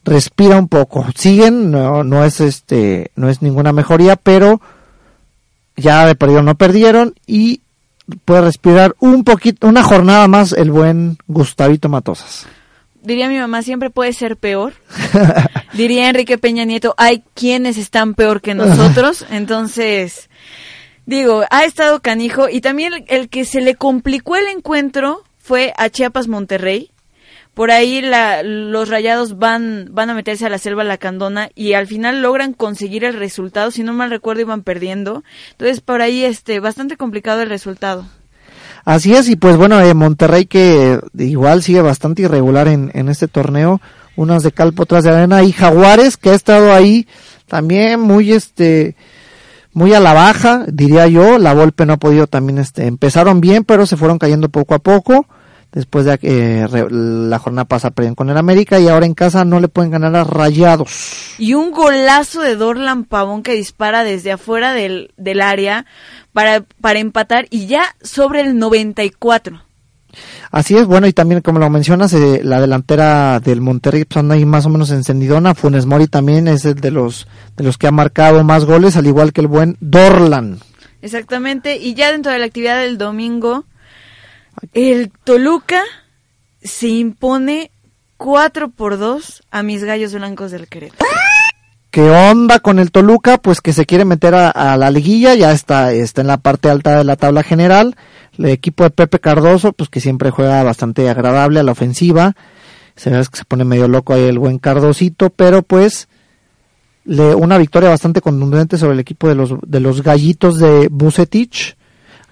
[0.06, 1.06] respira un poco.
[1.16, 4.62] Siguen, no, no es este, no es ninguna mejoría, pero
[5.76, 7.62] ya de perdido no perdieron y
[8.26, 12.48] puede respirar un poquito, una jornada más el buen Gustavito Matosas.
[13.10, 14.74] Diría mi mamá, siempre puede ser peor.
[15.74, 19.26] Diría Enrique Peña Nieto, hay quienes están peor que nosotros.
[19.32, 20.30] Entonces,
[21.06, 22.50] digo, ha estado canijo.
[22.50, 26.92] Y también el, el que se le complicó el encuentro fue a Chiapas Monterrey.
[27.56, 31.88] Por ahí la- los rayados van, van a meterse a la selva lacandona y al
[31.88, 33.72] final logran conseguir el resultado.
[33.72, 35.24] Si no mal recuerdo, iban perdiendo.
[35.52, 38.06] Entonces, por ahí, este, bastante complicado el resultado.
[38.86, 43.10] Así es, y pues bueno, eh, Monterrey que eh, igual sigue bastante irregular en, en
[43.10, 43.82] este torneo,
[44.16, 47.08] unas de calpo, otras de arena, y Jaguares que ha estado ahí
[47.48, 48.96] también muy este
[49.74, 53.64] muy a la baja, diría yo, la Volpe no ha podido también este empezaron bien,
[53.64, 55.28] pero se fueron cayendo poco a poco.
[55.72, 59.14] Después de que eh, re- la jornada pasada perdieron con el América y ahora en
[59.14, 61.36] casa no le pueden ganar a Rayados.
[61.38, 65.86] Y un golazo de Dorlan Pavón que dispara desde afuera del, del área
[66.34, 69.62] para, para empatar y ya sobre el 94.
[70.50, 74.34] Así es, bueno, y también como lo mencionas, eh, la delantera del Monterrey pues, anda
[74.34, 75.54] ahí más o menos encendidona.
[75.54, 79.06] Funes Mori también es el de los, de los que ha marcado más goles, al
[79.06, 80.58] igual que el buen Dorlan.
[81.04, 81.78] Exactamente.
[81.78, 83.66] Y ya dentro de la actividad del domingo,
[84.74, 85.84] el Toluca
[86.62, 87.72] se impone
[88.18, 91.10] 4 por 2 a mis gallos blancos del Querétaro.
[91.92, 93.40] ¿Qué onda con el Toluca?
[93.40, 96.70] Pues que se quiere meter a, a la liguilla, ya está, está en la parte
[96.70, 97.96] alta de la tabla general.
[98.38, 102.36] El equipo de Pepe Cardoso, pues que siempre juega bastante agradable a la ofensiva.
[102.96, 106.10] Se ve que se pone medio loco ahí el buen Cardosito, pero pues
[107.06, 111.76] le, una victoria bastante contundente sobre el equipo de los, de los gallitos de Bucetich.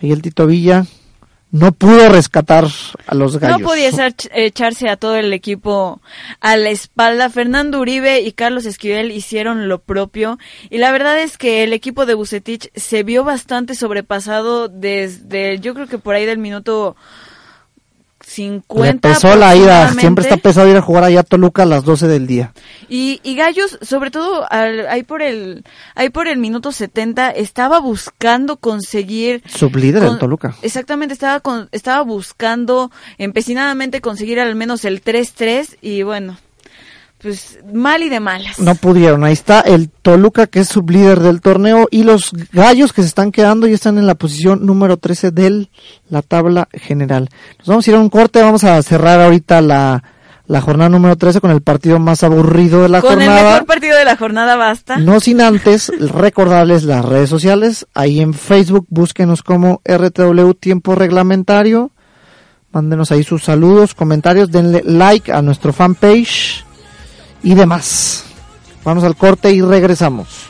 [0.02, 0.86] Ahí el Tito Villa
[1.52, 2.68] no pudo rescatar
[3.08, 3.60] a los gallos.
[3.62, 6.02] No podía echar- echarse a todo el equipo
[6.42, 7.30] a la espalda.
[7.30, 10.40] Fernando Uribe y Carlos Esquivel hicieron lo propio.
[10.70, 15.74] Y la verdad es que el equipo de Bucetich se vio bastante sobrepasado desde, yo
[15.74, 16.96] creo que por ahí del minuto
[18.30, 19.08] 50.
[19.08, 21.84] Le pesó la ida, siempre está pesado ir a jugar allá a Toluca a las
[21.86, 22.52] 12 del día.
[22.90, 25.64] Y, y Gallos, sobre todo al- ahí por el
[25.96, 30.56] ahí por el minuto 70 estaba buscando conseguir Sublíder con- Toluca.
[30.62, 36.38] Exactamente, estaba con- estaba buscando empecinadamente conseguir al menos el 3-3 y bueno,
[37.22, 38.60] pues mal y de malas.
[38.60, 39.24] No pudieron.
[39.24, 43.32] Ahí está el Toluca, que es sublíder del torneo, y los gallos que se están
[43.32, 45.70] quedando y están en la posición número 13 de
[46.10, 47.30] la tabla general.
[47.60, 48.42] Nos vamos a ir a un corte.
[48.42, 50.04] Vamos a cerrar ahorita la,
[50.46, 53.52] la jornada número 13 con el partido más aburrido de la con el jornada.
[53.52, 54.98] mejor partido de la jornada basta.
[54.98, 57.88] No sin antes recordarles las redes sociales.
[57.96, 61.92] Ahí en Facebook búsquenos como RTW Tiempo Reglamentario.
[62.72, 66.67] Mándenos ahí sus saludos, comentarios, denle like a nuestro fanpage
[67.44, 68.24] y demás.
[68.84, 70.50] Vamos al corte y regresamos.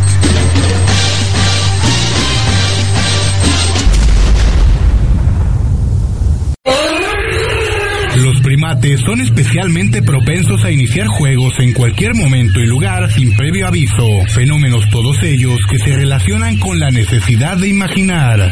[8.55, 14.05] Habitantes son especialmente propensos a iniciar juegos en cualquier momento y lugar sin previo aviso.
[14.33, 18.51] Fenómenos todos ellos que se relacionan con la necesidad de imaginar.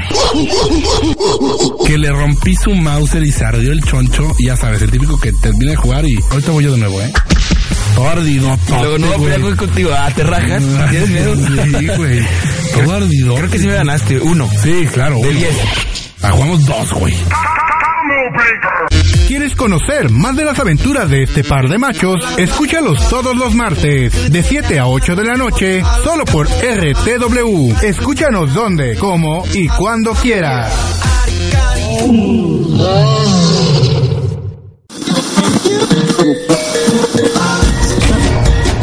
[1.85, 4.35] Que le rompí su mouse y se ardió el choncho.
[4.39, 7.11] Ya sabes, el típico que termina de jugar y ahorita voy yo de nuevo, ¿eh?
[7.95, 9.91] Todo ardido, Luego no voy a contigo.
[9.93, 10.63] Ah, te rajas.
[10.89, 11.35] ¿Tienes miedo?
[11.35, 12.19] Sí, güey.
[12.73, 13.35] Todo ardido.
[13.35, 14.19] Creo que sí me ganaste.
[14.19, 14.49] Uno.
[14.63, 15.15] Sí, claro.
[15.15, 15.39] De uno.
[15.39, 15.55] diez.
[16.21, 17.13] Ah, jugamos dos, güey.
[19.29, 22.15] ¿Quieres conocer más de las aventuras de este par de machos?
[22.35, 27.75] Escúchalos todos los martes, de 7 a 8 de la noche, solo por RTW.
[27.83, 30.73] Escúchanos donde, cómo y cuando quieras.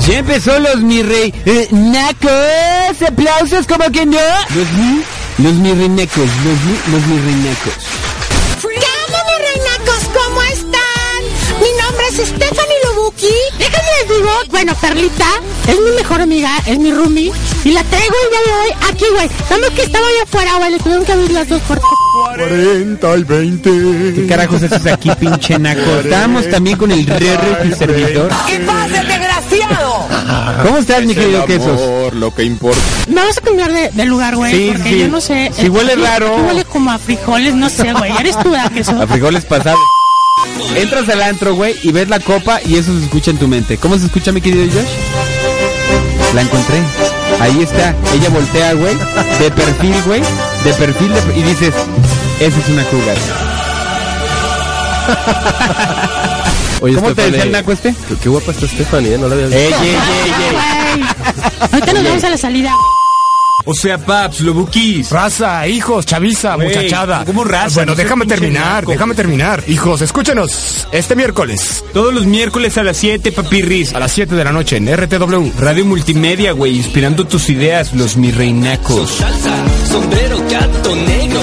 [0.06, 4.16] Ya empezó los mi rey eh, nacos, aplausos como que no.
[4.54, 5.02] Los mi,
[5.38, 7.74] los mi reinacos, los mi, los mi reinacos.
[7.74, 8.05] ¿Qué
[12.26, 13.34] Stephanie Lubuki.
[13.58, 15.26] Déjenme les digo, bueno, Perlita
[15.68, 17.32] es mi mejor amiga, es mi roomie.
[17.64, 19.30] Y la traigo el día de hoy aquí, güey.
[19.50, 20.70] Nada que estaba allá afuera, güey.
[20.72, 21.88] Le tuvieron que abrir las dos puertas.
[22.36, 23.70] 40 y 20.
[24.14, 26.00] ¿Qué carajos haces aquí, pinche naco?
[26.02, 28.30] Estábamos también con el Rere, tu servidor.
[28.46, 30.08] ¿Qué pasa, desgraciado?
[30.62, 31.80] ¿Cómo estás, mi querido Quesos?
[31.80, 32.80] Por lo que importa.
[33.08, 34.52] Me vas a cambiar de, de lugar, güey.
[34.52, 34.98] Sí, porque sí.
[35.00, 35.50] yo no sé.
[35.54, 36.36] Si huele raro.
[36.36, 38.12] Huele como a frijoles, no sé, güey.
[38.18, 39.00] Eres tú, ¿verdad, queso?
[39.00, 39.80] A frijoles pasados.
[40.76, 43.78] Entras al antro, güey, y ves la copa y eso se escucha en tu mente.
[43.78, 46.34] ¿Cómo se escucha, mi querido Josh?
[46.34, 46.76] La encontré.
[47.40, 47.94] Ahí está.
[48.14, 48.94] Ella voltea, güey,
[49.40, 50.20] de perfil, güey,
[50.64, 51.74] de perfil, de- y dices,
[52.40, 53.16] esa es una cougar.
[56.82, 57.94] Oye, ¿Cómo te decía el naco este?
[58.08, 59.18] Qué, qué guapa está Stephanie, ¿eh?
[59.18, 59.60] No la había visto.
[59.60, 60.32] Ey, ey, ey,
[60.96, 61.02] ey.
[61.72, 62.72] Ahorita nos vamos a la salida.
[63.68, 65.10] O sea, paps, lobukis.
[65.10, 67.24] Raza, hijos, chaviza, muchachada.
[67.24, 67.74] ¿cómo raza?
[67.80, 69.64] Bueno, No déjame terminar, déjame terminar.
[69.66, 73.92] Hijos, escúchenos este miércoles Todos los miércoles a las 7, papirris.
[73.94, 75.50] a las 7 de la noche en RTW.
[75.58, 79.18] Radio Multimedia, güey, inspirando tus ideas, los mi reinacos.
[79.90, 81.40] sombrero, gato negro.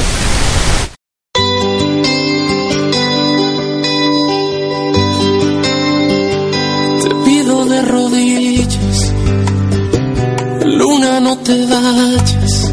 [11.44, 12.72] Te vayas,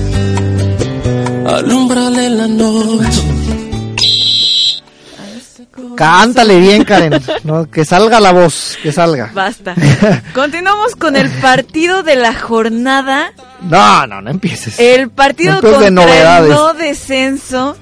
[1.46, 3.22] alumbrale la noche.
[5.96, 7.20] Cántale bien, Karen.
[7.44, 7.70] ¿no?
[7.70, 9.30] Que salga la voz, que salga.
[9.34, 9.74] Basta.
[10.34, 13.32] Continuamos con el partido de la jornada.
[13.62, 14.78] No, no, no empieces.
[14.78, 16.50] El partido No empieces contra de novedades.
[16.50, 17.76] el no descenso.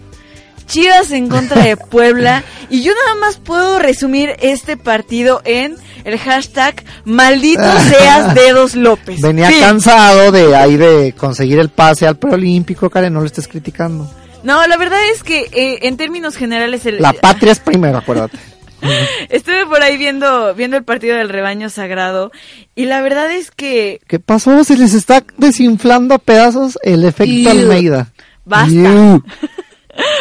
[0.68, 2.44] Chivas en contra de Puebla.
[2.70, 9.20] y yo nada más puedo resumir este partido en el hashtag maldito seas dedos López.
[9.20, 14.08] Venía cansado de ahí de conseguir el pase al preolímpico, Karen, no lo estés criticando.
[14.42, 18.38] No, la verdad es que eh, en términos generales el, La patria es primero, acuérdate.
[19.28, 22.30] estuve por ahí viendo viendo el partido del rebaño sagrado
[22.76, 24.62] y la verdad es que ¿Qué pasó?
[24.62, 27.50] Se les está desinflando a pedazos el efecto.
[27.50, 28.12] Almeida.
[28.44, 29.20] Basta.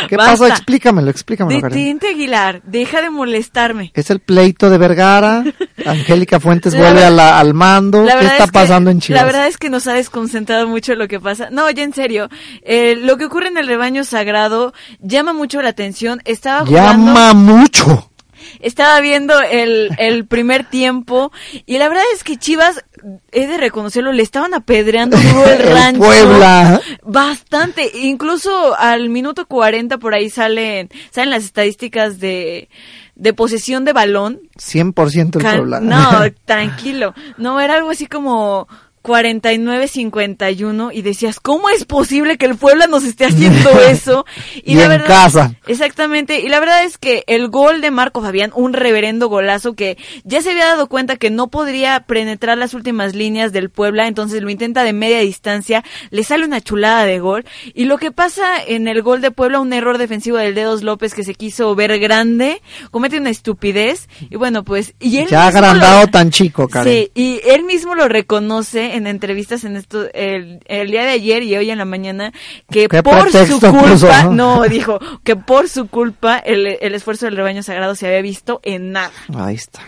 [0.07, 0.31] ¿Qué Basta.
[0.31, 0.47] pasó?
[0.47, 3.91] Explícamelo, explícamelo, detente Aguilar, deja de molestarme.
[3.93, 5.43] Es el pleito de Vergara.
[5.85, 8.03] Angélica Fuentes La vuelve a la- al mando.
[8.03, 9.21] La ¿Qué verdad está es que- pasando en Chivas?
[9.21, 11.49] La verdad es que nos ha desconcentrado mucho lo que pasa.
[11.51, 12.29] No, ya en serio.
[12.63, 16.21] Eh, lo que ocurre en el rebaño sagrado llama mucho la atención.
[16.25, 17.05] Estaba jugando.
[17.13, 18.11] Llama mucho.
[18.59, 21.31] Estaba viendo el, el primer tiempo
[21.65, 22.83] y la verdad es que Chivas,
[23.31, 26.01] he de reconocerlo, le estaban apedreando duro el rancho.
[26.01, 26.81] Puebla.
[27.03, 27.91] Bastante.
[28.01, 32.69] Incluso al minuto 40 por ahí salen, salen las estadísticas de,
[33.15, 34.41] de posesión de balón.
[34.57, 35.79] 100% el Puebla.
[35.79, 37.13] No, tranquilo.
[37.37, 38.67] No, era algo así como
[39.07, 44.25] 49-51 y decías, ¿cómo es posible que el Puebla nos esté haciendo eso?
[44.63, 45.55] Y en casa.
[45.67, 46.41] Exactamente.
[46.41, 50.41] Y la verdad es que el gol de Marco Fabián, un reverendo golazo que ya
[50.41, 54.49] se había dado cuenta que no podría penetrar las últimas líneas del Puebla, entonces lo
[54.49, 57.45] intenta de media distancia, le sale una chulada de gol.
[57.73, 61.13] Y lo que pasa en el gol de Puebla, un error defensivo del Dedos López
[61.13, 64.07] que se quiso ver grande, comete una estupidez.
[64.29, 66.91] Y bueno, pues, y él Ya agrandado lo- tan chico, Karen.
[66.93, 71.43] Sí, y él mismo lo reconoce en entrevistas en esto el, el día de ayer
[71.43, 72.33] y hoy en la mañana
[72.69, 74.33] que ¿Qué por su culpa, puso?
[74.33, 78.59] no, dijo que por su culpa el, el esfuerzo del rebaño sagrado se había visto
[78.63, 79.11] en nada.
[79.35, 79.79] Ahí está.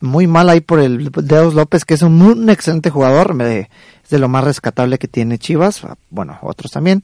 [0.00, 3.34] Muy mal ahí por el Deus López, que es un, un excelente jugador.
[3.34, 3.70] me-
[4.02, 5.84] es de lo más rescatable que tiene Chivas.
[5.84, 7.02] ah, Bueno, otros también.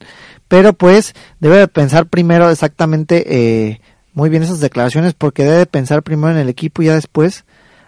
[0.49, 3.23] Pero pues debe de pensar primero exactamente
[3.69, 3.81] eh,
[4.13, 7.45] muy bien esas declaraciones porque debe de pensar primero en el equipo y ya después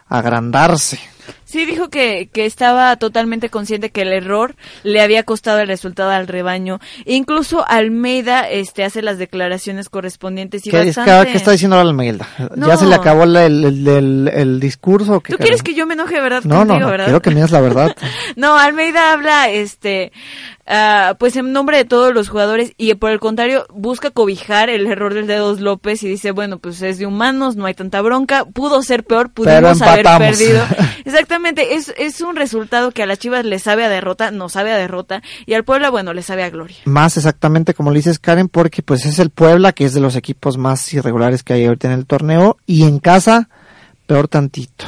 [0.07, 0.99] agrandarse.
[1.45, 6.09] Sí, dijo que, que estaba totalmente consciente que el error le había costado el resultado
[6.11, 6.79] al rebaño.
[7.05, 11.31] Incluso Almeida este, hace las declaraciones correspondientes y ¿Qué, bastante...
[11.31, 12.27] qué está diciendo ahora Almeida?
[12.55, 12.67] No.
[12.67, 15.21] ¿Ya se le acabó el, el, el- el discurso?
[15.27, 17.05] ¿Tú quieres que yo me enoje verdad No, no, contigo, no, verdad?
[17.05, 17.95] quiero que me digas la verdad.
[18.37, 20.11] No, Almeida habla, este,
[20.65, 24.87] ah, pues en nombre de todos los jugadores y por el contrario busca cobijar el
[24.87, 28.45] error del Dedos López y dice, bueno, pues es de humanos, no hay tanta bronca,
[28.45, 30.63] pudo ser peor, pudimos haber perdido.
[31.21, 34.71] Exactamente, es, es un resultado que a las Chivas le sabe a derrota, no sabe
[34.71, 36.77] a derrota y al Puebla, bueno, le sabe a gloria.
[36.85, 40.15] Más exactamente como le dices Karen, porque pues es el Puebla, que es de los
[40.15, 43.49] equipos más irregulares que hay ahorita en el torneo, y en casa,
[44.07, 44.85] peor tantito.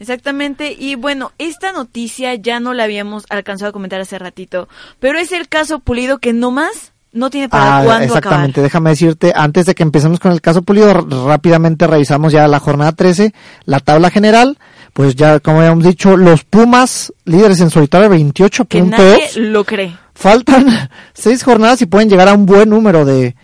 [0.00, 4.68] Exactamente, y bueno, esta noticia ya no la habíamos alcanzado a comentar hace ratito,
[5.00, 8.64] pero es el caso Pulido que nomás no tiene para Ah, cuándo exactamente, acabar.
[8.64, 10.92] déjame decirte, antes de que empecemos con el caso Pulido,
[11.26, 13.32] rápidamente revisamos ya la jornada 13,
[13.64, 14.58] la tabla general,
[14.92, 18.98] pues ya como habíamos dicho, los Pumas, líderes en solitario, 28 Que puntos.
[18.98, 19.96] nadie lo cree.
[20.14, 20.66] Faltan
[21.14, 23.36] seis jornadas y pueden llegar a un buen número de,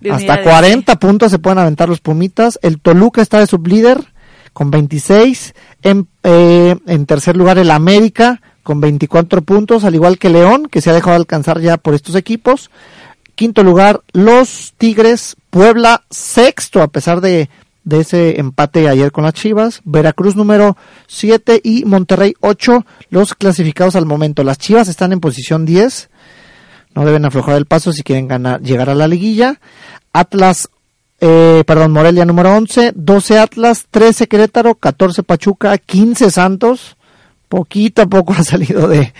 [0.00, 2.58] De hasta unidades, 40 puntos se pueden aventar los Pumitas.
[2.62, 4.12] El Toluca está de sublíder
[4.52, 5.54] con 26.
[5.82, 10.82] En, eh, en tercer lugar el América con 24 puntos, al igual que León, que
[10.82, 12.70] se ha dejado de alcanzar ya por estos equipos.
[13.34, 17.48] Quinto lugar, los Tigres, Puebla, sexto, a pesar de,
[17.88, 19.80] de ese empate ayer con las Chivas.
[19.84, 20.76] Veracruz número
[21.06, 24.44] 7 y Monterrey 8, los clasificados al momento.
[24.44, 26.10] Las Chivas están en posición 10
[26.98, 29.60] no deben aflojar el paso si quieren ganar, llegar a la liguilla.
[30.12, 30.68] Atlas,
[31.20, 36.96] eh, perdón, Morelia número 11, 12 Atlas, 13 Querétaro, 14 Pachuca, 15 Santos.
[37.48, 39.12] Poquito a poco ha salido de,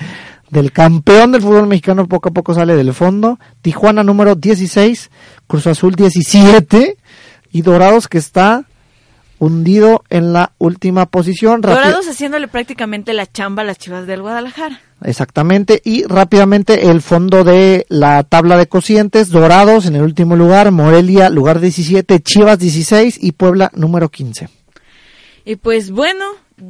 [0.50, 3.38] del campeón del fútbol mexicano, poco a poco sale del fondo.
[3.62, 5.10] Tijuana número 16,
[5.46, 6.96] Cruz Azul 17
[7.52, 8.64] y Dorados que está
[9.38, 11.60] hundido en la última posición.
[11.60, 14.80] Dorados haciéndole prácticamente la chamba a las Chivas del Guadalajara.
[15.04, 20.72] Exactamente, y rápidamente el fondo de la tabla de cocientes, Dorados en el último lugar,
[20.72, 24.48] Morelia lugar 17, Chivas 16 y Puebla número 15.
[25.44, 26.24] Y pues bueno,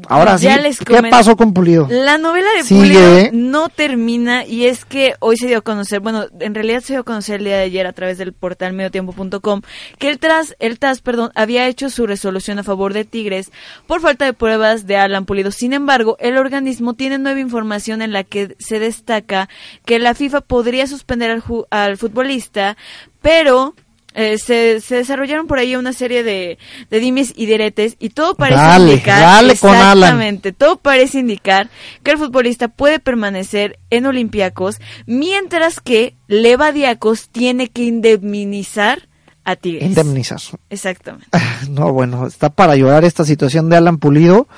[0.06, 1.86] Ahora ya sí, les ¿qué pasó con Pulido?
[1.90, 6.00] La novela de Sigue, Pulido no termina y es que hoy se dio a conocer,
[6.00, 8.74] bueno, en realidad se dio a conocer el día de ayer a través del portal
[8.74, 9.62] mediotiempo.com
[9.98, 13.50] que el TAS, el TAS, perdón, había hecho su resolución a favor de Tigres
[13.86, 15.50] por falta de pruebas de Alan Pulido.
[15.50, 19.48] Sin embargo, el organismo tiene nueva información en la que se destaca
[19.86, 22.76] que la FIFA podría suspender al, al futbolista,
[23.22, 23.74] pero
[24.14, 26.58] eh, se, se desarrollaron por ahí una serie de,
[26.90, 31.68] de dimes y diretes y todo parece Dale, indicar dale exactamente todo parece indicar
[32.02, 39.08] que el futbolista puede permanecer en Olympiacos mientras que Levadiacos tiene que indemnizar
[39.44, 40.40] a Tigres Indemnizar.
[40.70, 41.28] exactamente
[41.70, 44.48] No, bueno, está para llorar esta situación de Alan Pulido.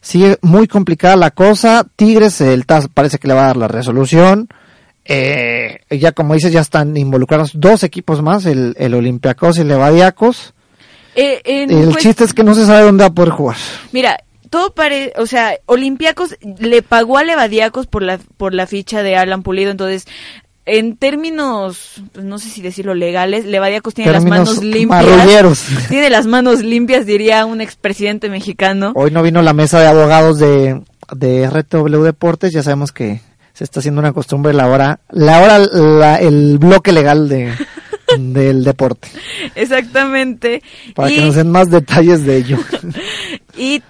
[0.00, 1.84] Sigue muy complicada la cosa.
[1.96, 4.48] Tigres, el TAS parece que le va a dar la resolución.
[5.08, 9.68] Eh, ya como dices, ya están involucrados dos equipos más, el, el Olympiacos y el
[9.68, 10.52] Levadiacos.
[11.14, 13.56] Eh, El cuest- chiste es que no se sabe dónde va a poder jugar.
[13.92, 14.18] mira
[14.50, 19.16] todo parece, o sea, Olympiacos le pagó a Levadiacos por la por la ficha de
[19.16, 20.06] Alan Pulido, entonces
[20.66, 25.04] en términos, pues, no sé si decirlo legales, Levadiacos tiene las manos limpias.
[25.88, 28.92] Tiene las manos limpias, diría un expresidente mexicano.
[28.96, 30.82] Hoy no vino la mesa de abogados de,
[31.14, 33.20] de RTW Deportes, ya sabemos que
[33.56, 37.54] se está haciendo una costumbre la hora, la hora, la- el bloque legal de,
[38.18, 39.08] del deporte,
[39.54, 40.62] Exactamente.
[40.94, 42.58] para y, que nos den más detalles de ello.
[43.56, 43.82] y,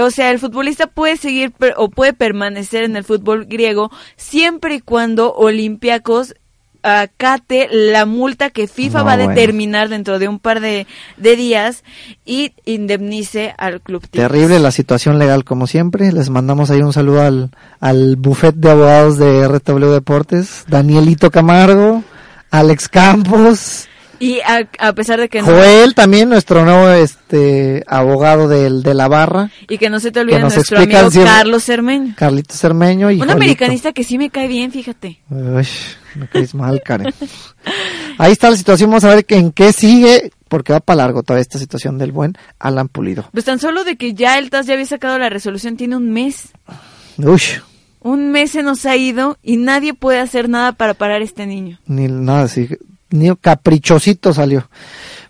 [0.00, 4.80] o sea, el futbolista puede seguir o puede permanecer en el fútbol griego siempre y
[4.80, 6.34] cuando Olympiacos
[6.84, 9.30] acate la multa que FIFA No, va a bueno.
[9.30, 11.82] determinar dentro de un par de, de días
[12.24, 14.06] y indemnice al club.
[14.10, 18.70] Terrible la situación legal como siempre, les mandamos ahí un saludo al, al buffet de
[18.70, 22.02] abogados de RTW Deportes, Danielito Camargo,
[22.50, 23.88] Alex Campos,
[24.24, 28.94] Y a, a pesar de que no, Joel también, nuestro nuevo este abogado del, de
[28.94, 32.14] la barra, y que no se te olvide nuestro amigo Carlos Cermeño.
[32.16, 33.32] Carlitos Cermeño y Un Joelito.
[33.34, 35.20] americanista que sí me cae bien, fíjate.
[35.30, 35.66] Uy,
[36.14, 37.12] me caes mal, Karen.
[38.18, 41.40] Ahí está la situación, vamos a ver en qué sigue, porque va para largo toda
[41.40, 43.28] esta situación del buen Alan Pulido.
[43.32, 46.12] Pues tan solo de que ya el TAS ya había sacado la resolución, tiene un
[46.12, 46.48] mes.
[47.18, 47.40] Uy,
[48.00, 51.46] Un mes se nos ha ido y nadie puede hacer nada para parar a este
[51.46, 51.78] niño.
[51.86, 52.68] ni nada así,
[53.40, 54.68] caprichosito salió.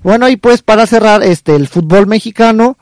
[0.02, 2.76] Bueno, y pues para cerrar este el fútbol mexicano,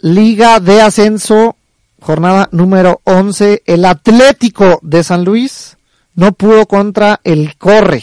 [0.00, 1.56] Liga de Ascenso,
[2.00, 5.76] jornada número 11, el Atlético de San Luis
[6.14, 8.02] no pudo contra el Corre.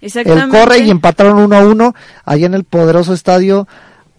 [0.00, 0.48] El.
[0.48, 1.94] Corre y empataron 1 a 1
[2.24, 3.66] allá en el poderoso estadio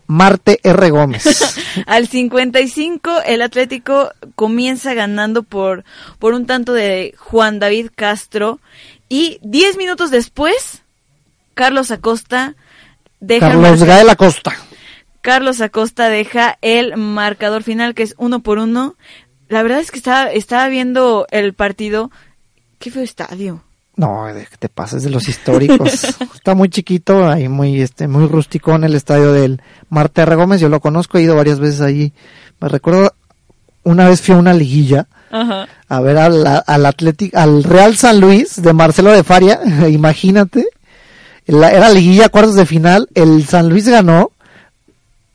[0.07, 0.89] Marte R.
[0.89, 1.55] Gómez.
[1.85, 5.83] Al 55 el Atlético comienza ganando por,
[6.19, 8.59] por un tanto de Juan David Castro
[9.09, 10.81] y 10 minutos después
[11.57, 12.55] Carlos Acosta
[13.19, 14.53] deja el Carlos Gael Acosta.
[15.21, 18.95] Carlos Acosta deja el marcador final que es uno por uno.
[19.49, 22.11] La verdad es que estaba, estaba viendo el partido.
[22.77, 23.63] Qué feo estadio.
[23.95, 26.03] No, de que te pases de los históricos.
[26.35, 30.35] Está muy chiquito, ahí muy, este, muy rusticón el estadio del Marte R.
[30.35, 30.61] Gómez.
[30.61, 32.13] Yo lo conozco, he ido varias veces allí.
[32.61, 33.15] Me recuerdo,
[33.81, 35.67] una vez fui a una liguilla Ajá.
[35.89, 40.67] a ver al, al Atlético, al Real San Luis de Marcelo de Faria, imagínate.
[41.47, 44.31] La- era liguilla, cuartos de final, el San Luis ganó,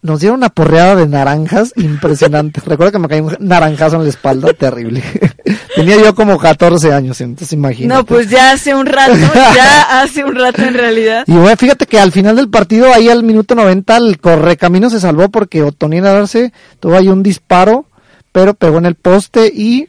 [0.03, 2.61] nos dieron una porreada de naranjas impresionante.
[2.67, 5.03] Recuerdo que me cayó un naranjazo en la espalda, terrible.
[5.77, 8.01] Tenía yo como 14 años, entonces imagínate.
[8.01, 9.15] No, pues ya hace un rato,
[9.55, 11.25] ya hace un rato en realidad.
[11.27, 15.01] Y bueno, fíjate que al final del partido, ahí al minuto 90, el correcamino se
[15.01, 17.87] salvó porque Otoniel Arce tuvo ahí un disparo,
[18.33, 19.89] pero pegó en el poste y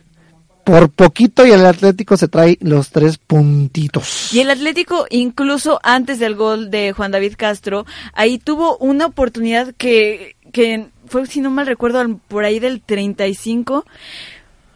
[0.63, 4.33] por poquito y el Atlético se trae los tres puntitos.
[4.33, 9.73] Y el Atlético, incluso antes del gol de Juan David Castro, ahí tuvo una oportunidad
[9.77, 13.85] que, que fue, si no mal recuerdo, por ahí del 35.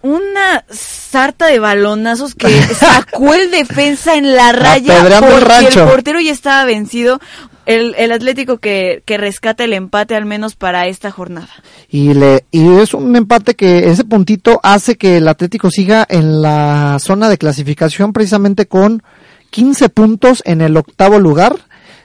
[0.04, 5.88] Una sarta de balonazos que sacó el defensa en la raya el porque el, rancho.
[5.88, 7.20] portero ya estaba vencido.
[7.68, 11.50] El, el Atlético que, que rescata el empate al menos para esta jornada.
[11.90, 16.42] Y, le, y es un empate que ese puntito hace que el Atlético siga en
[16.42, 19.04] la zona de clasificación precisamente con
[19.50, 21.58] 15 puntos en el octavo lugar.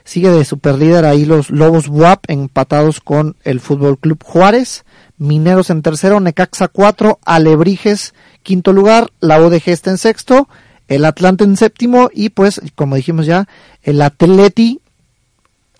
[0.03, 4.83] Sigue de superlíder ahí los Lobos WAP empatados con el Fútbol Club Juárez.
[5.17, 10.47] Mineros en tercero, Necaxa 4, Alebrijes quinto lugar, la UDG está en sexto,
[10.87, 13.47] el Atlante en séptimo y pues como dijimos ya,
[13.81, 14.81] el Atleti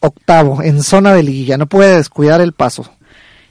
[0.06, 1.58] octavo en zona de liguilla.
[1.58, 2.90] No puede descuidar el paso.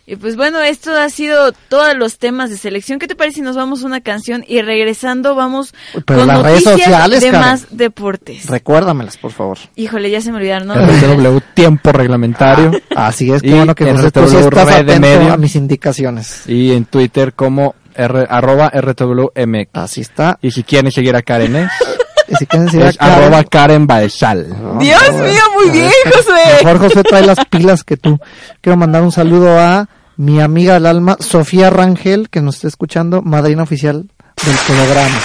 [0.05, 2.99] Y pues bueno, esto ha sido todos los temas de selección.
[2.99, 5.75] ¿Qué te parece si nos vamos a una canción y regresando vamos
[6.05, 7.41] Pero con las redes sociales, de Karen.
[7.41, 8.47] más deportes?
[8.47, 9.59] Recuérdamelas, por favor.
[9.77, 10.75] Híjole, ya se me olvidaron, ¿no?
[10.75, 12.73] RTW tiempo reglamentario.
[12.97, 15.33] Así es, qué bueno que RTW estás red de atento medio.
[15.33, 16.49] a mis indicaciones.
[16.49, 19.69] Y en Twitter como R, arroba RTWM.
[19.73, 20.37] Así está.
[20.43, 21.59] Y si quieren seguir a Karen Y
[22.39, 24.47] si quieren seguir a es Karen- arroba Karen Baesal.
[24.79, 26.65] Dios mío, muy bien, José.
[26.65, 28.19] Mejor José trae las pilas que tú.
[28.61, 33.23] Quiero mandar un saludo a mi amiga del alma, Sofía Rangel, que nos está escuchando,
[33.23, 34.09] madrina oficial
[34.45, 35.17] del programa.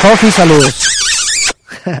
[0.00, 0.88] Sofi, saludos.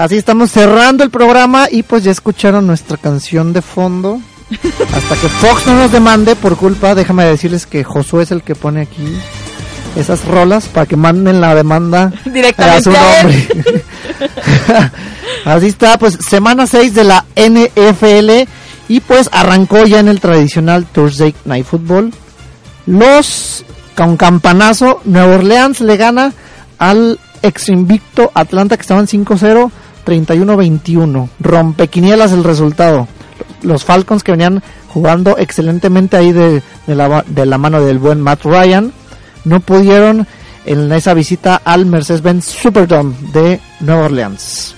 [0.00, 4.18] Así estamos cerrando el programa y pues ya escucharon nuestra canción de fondo.
[4.94, 8.54] Hasta que Fox no nos demande por culpa, déjame decirles que Josué es el que
[8.54, 9.18] pone aquí
[9.96, 13.84] esas rolas para que manden la demanda Directamente a su a nombre.
[15.44, 18.48] Así está, pues semana 6 de la NFL
[18.88, 22.14] y pues arrancó ya en el tradicional Thursday Night Football.
[22.86, 26.32] Los con campanazo, Nueva Orleans le gana
[26.78, 29.70] al ex invicto Atlanta que estaban 5-0,
[30.04, 31.28] 31-21.
[31.40, 33.08] Rompequinielas el resultado.
[33.62, 38.20] Los Falcons que venían jugando excelentemente ahí de, de la, de la mano del buen
[38.20, 38.92] Matt Ryan,
[39.44, 40.26] no pudieron
[40.66, 44.74] en esa visita al Mercedes-Benz Superdome de Nueva Orleans.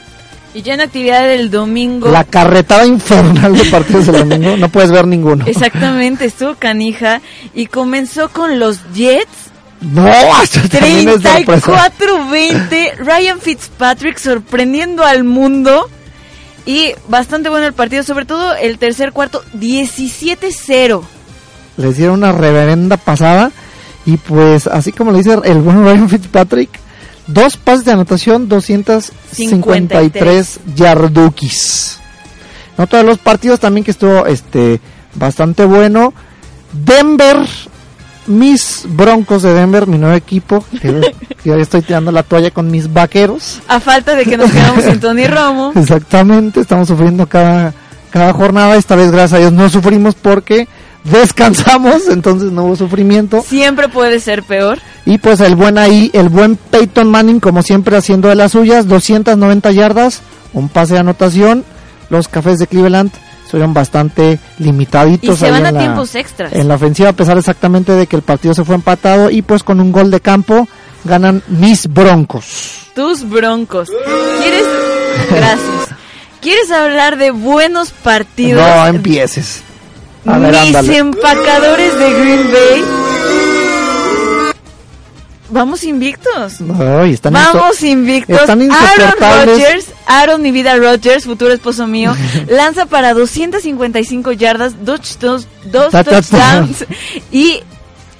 [0.54, 2.10] Y ya en actividad del domingo.
[2.10, 5.46] La carretada infernal de partidos del domingo, no puedes ver ninguno.
[5.46, 7.22] Exactamente, estuvo canija
[7.54, 9.51] y comenzó con los Jets.
[9.82, 11.90] No, hasta también es sorpresa.
[11.98, 15.88] 34-20, Ryan Fitzpatrick sorprendiendo al mundo
[16.64, 21.02] y bastante bueno el partido, sobre todo el tercer cuarto, 17-0.
[21.76, 23.50] Les dieron una reverenda pasada
[24.06, 26.70] y pues así como le dice el buen Ryan Fitzpatrick,
[27.26, 31.98] dos pases de anotación, 253 yardukis.
[32.78, 34.80] En otro de los partidos también que estuvo este
[35.14, 36.14] bastante bueno,
[36.72, 37.44] Denver
[38.26, 41.14] mis Broncos de Denver, mi nuevo equipo, que
[41.44, 43.60] ya estoy tirando la toalla con mis vaqueros.
[43.68, 45.72] A falta de que nos quedamos sin Tony Romo.
[45.76, 47.74] Exactamente, estamos sufriendo cada,
[48.10, 48.76] cada jornada.
[48.76, 50.68] Esta vez, gracias a Dios, no sufrimos porque
[51.04, 53.42] descansamos, entonces no hubo sufrimiento.
[53.42, 54.78] Siempre puede ser peor.
[55.04, 58.86] Y pues el buen ahí, el buen Peyton Manning, como siempre, haciendo de las suyas,
[58.86, 61.64] 290 yardas, un pase de anotación.
[62.08, 63.10] Los cafés de Cleveland
[63.52, 65.36] estuvieron bastante limitaditos.
[65.36, 66.54] Y se van a en la- tiempos extras.
[66.54, 69.62] En la ofensiva, a pesar exactamente de que el partido se fue empatado y pues
[69.62, 70.66] con un gol de campo
[71.04, 72.86] ganan mis Broncos.
[72.94, 73.90] Tus broncos.
[74.40, 74.64] ¿Quieres?
[75.30, 75.88] Gracias.
[76.40, 78.62] ¿Quieres hablar de buenos partidos?
[78.66, 79.60] No empieces.
[80.24, 80.96] A ver, Mis ándale.
[80.96, 82.84] empacadores de Green Bay.
[85.52, 86.54] Vamos invictos.
[86.54, 88.40] Están Vamos invictos.
[88.40, 89.46] Están Aaron.
[89.46, 92.16] Rodgers, Aaron mi vida Rodgers, futuro esposo mío,
[92.48, 96.86] lanza para 255 yardas, dos, dos, dos touchdowns
[97.30, 97.62] y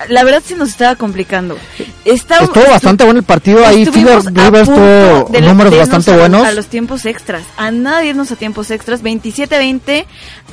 [0.09, 1.57] la verdad se nos estaba complicando.
[2.05, 3.83] Estaba- Estuvo bastante bueno el partido ahí.
[3.83, 6.47] Estuvimos Philip a Rivers punto tuvo de- números bastante a buenos.
[6.47, 7.43] A los tiempos extras.
[7.57, 9.03] A nada de irnos a tiempos extras.
[9.03, 10.07] 27-20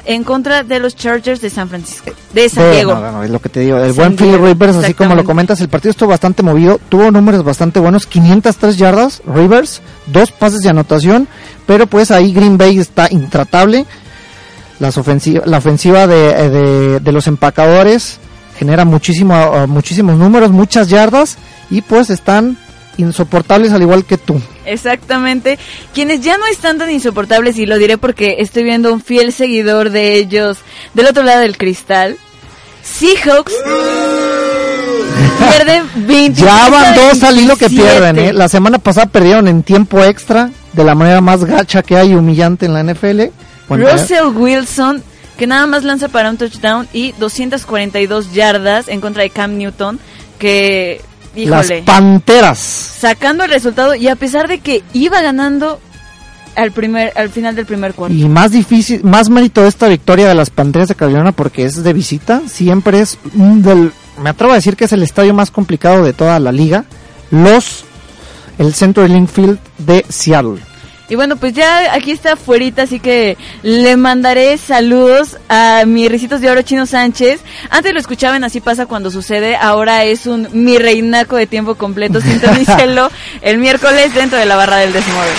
[0.05, 2.11] en contra de los Chargers de San Francisco.
[2.33, 2.93] De San Diego.
[2.95, 3.77] no, no, no, es lo que te digo.
[3.77, 6.79] El San buen Philip Rivers, así como lo comentas, el partido estuvo bastante movido.
[6.89, 8.05] Tuvo números bastante buenos.
[8.07, 9.81] 503 yardas, Rivers.
[10.05, 11.27] Dos pases de anotación.
[11.65, 13.85] Pero pues ahí Green Bay está intratable.
[14.79, 18.17] Las ofensiva, la ofensiva de, eh, de, de los empacadores
[18.59, 21.37] genera muchísimo, eh, muchísimos números, muchas yardas.
[21.71, 22.57] Y pues están
[22.97, 24.41] insoportables al igual que tú.
[24.65, 25.57] Exactamente.
[25.93, 29.89] Quienes ya no están tan insoportables, y lo diré porque estoy viendo un fiel seguidor
[29.89, 30.57] de ellos
[30.93, 32.17] del otro lado del cristal.
[32.83, 33.53] Seahawks
[35.39, 36.41] pierden 20.
[36.41, 38.33] Ya van dos al hilo que pierden, ¿eh?
[38.33, 42.65] La semana pasada perdieron en tiempo extra de la manera más gacha que hay, humillante
[42.65, 43.21] en la NFL.
[43.67, 45.03] Bueno, Russell Wilson,
[45.39, 49.97] que nada más lanza para un touchdown y 242 yardas en contra de Cam Newton,
[50.37, 51.01] que,
[51.33, 52.59] las híjole, Panteras.
[52.59, 55.79] sacando el resultado y a pesar de que iba ganando
[56.57, 58.13] al primer al final del primer cuarto.
[58.13, 61.83] Y más difícil, más mérito de esta victoria de las Panteras de Carolina porque es
[61.83, 62.41] de visita.
[62.47, 66.37] Siempre es del, me atrevo a decir que es el estadio más complicado de toda
[66.41, 66.83] la liga.
[67.31, 67.85] Los,
[68.57, 70.68] el Centro Link Field de Seattle.
[71.09, 76.39] Y bueno, pues ya aquí está afuerita, así que le mandaré saludos a mi Ricitos
[76.39, 77.41] de Oro Chino Sánchez.
[77.71, 79.55] Antes lo escuchaban, así pasa cuando sucede.
[79.55, 82.21] Ahora es un mi reinaco de tiempo completo.
[82.21, 83.09] Sintonícelo
[83.41, 85.33] el miércoles dentro de la barra del desmoder.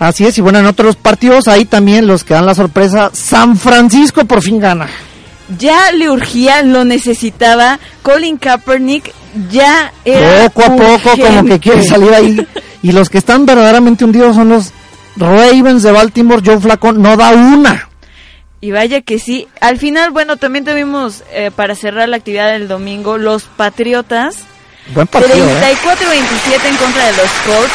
[0.00, 3.56] Así es, y bueno, en otros partidos ahí también los que dan la sorpresa, San
[3.56, 4.88] Francisco por fin gana.
[5.58, 7.78] Ya le urgía, lo necesitaba.
[8.02, 9.12] Colin Kaepernick
[9.50, 11.60] ya era poco a poco como que urgente.
[11.60, 12.46] quiere salir ahí.
[12.82, 14.72] Y los que están verdaderamente hundidos son los
[15.16, 16.42] Ravens de Baltimore.
[16.44, 17.88] Joe Flaco no da una.
[18.60, 19.48] Y vaya que sí.
[19.60, 24.36] Al final, bueno, también tuvimos eh, para cerrar la actividad del domingo los Patriotas.
[24.94, 25.76] Buen partido, ¿eh?
[25.84, 27.72] 34-27 en contra de los Colts.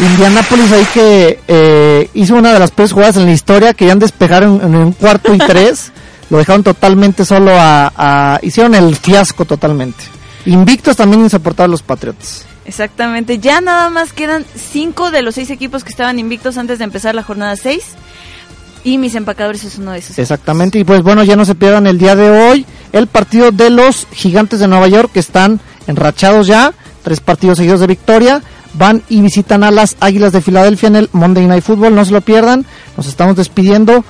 [0.00, 3.94] Indianapolis ahí que eh, hizo una de las peores jugadas en la historia, que ya
[3.94, 5.92] despejaron en un cuarto y tres,
[6.30, 10.04] lo dejaron totalmente solo a, a- hicieron el fiasco totalmente.
[10.46, 12.44] Invictos también insoportables los Patriots.
[12.64, 16.84] Exactamente, ya nada más quedan cinco de los seis equipos que estaban invictos antes de
[16.84, 17.82] empezar la jornada 6.
[18.84, 20.18] Y mis empacadores es uno de esos.
[20.18, 23.70] Exactamente, y pues bueno, ya no se pierdan el día de hoy el partido de
[23.70, 28.42] los gigantes de Nueva York que están enrachados ya, tres partidos seguidos de victoria,
[28.74, 32.12] van y visitan a las Águilas de Filadelfia en el Monday Night Football, no se
[32.12, 34.04] lo pierdan, nos estamos despidiendo.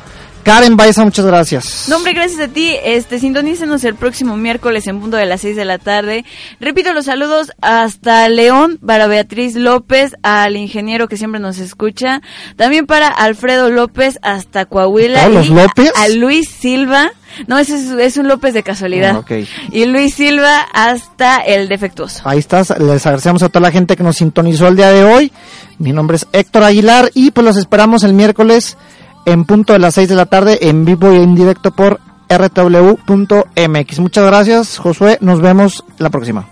[0.44, 1.86] Karen Baeza, muchas gracias.
[1.88, 2.76] No, hombre, gracias a ti.
[2.84, 6.24] Este, sintonícenos el próximo miércoles en punto de las 6 de la tarde.
[6.60, 12.20] Repito los saludos hasta León, para Beatriz López, al ingeniero que siempre nos escucha.
[12.56, 15.20] También para Alfredo López hasta Coahuila.
[15.24, 15.92] ¿Todos los y López?
[15.96, 17.10] A Luis Silva.
[17.46, 19.24] No, ese es, es un López de casualidad.
[19.28, 19.34] Ah.
[19.72, 22.22] Y Luis Silva hasta el defectuoso.
[22.28, 25.32] Ahí estás, les agradecemos a toda la gente que nos sintonizó el día de hoy.
[25.78, 28.76] Mi nombre es Héctor Aguilar y pues los esperamos el miércoles
[29.26, 33.98] en punto de las 6 de la tarde en vivo y en directo por rtw.mx.
[33.98, 35.18] Muchas gracias, Josué.
[35.20, 36.48] Nos vemos la próxima.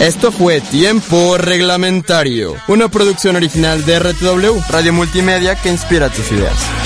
[0.00, 6.85] Esto fue Tiempo Reglamentario, una producción original de RTW, Radio Multimedia que inspira tus ideas.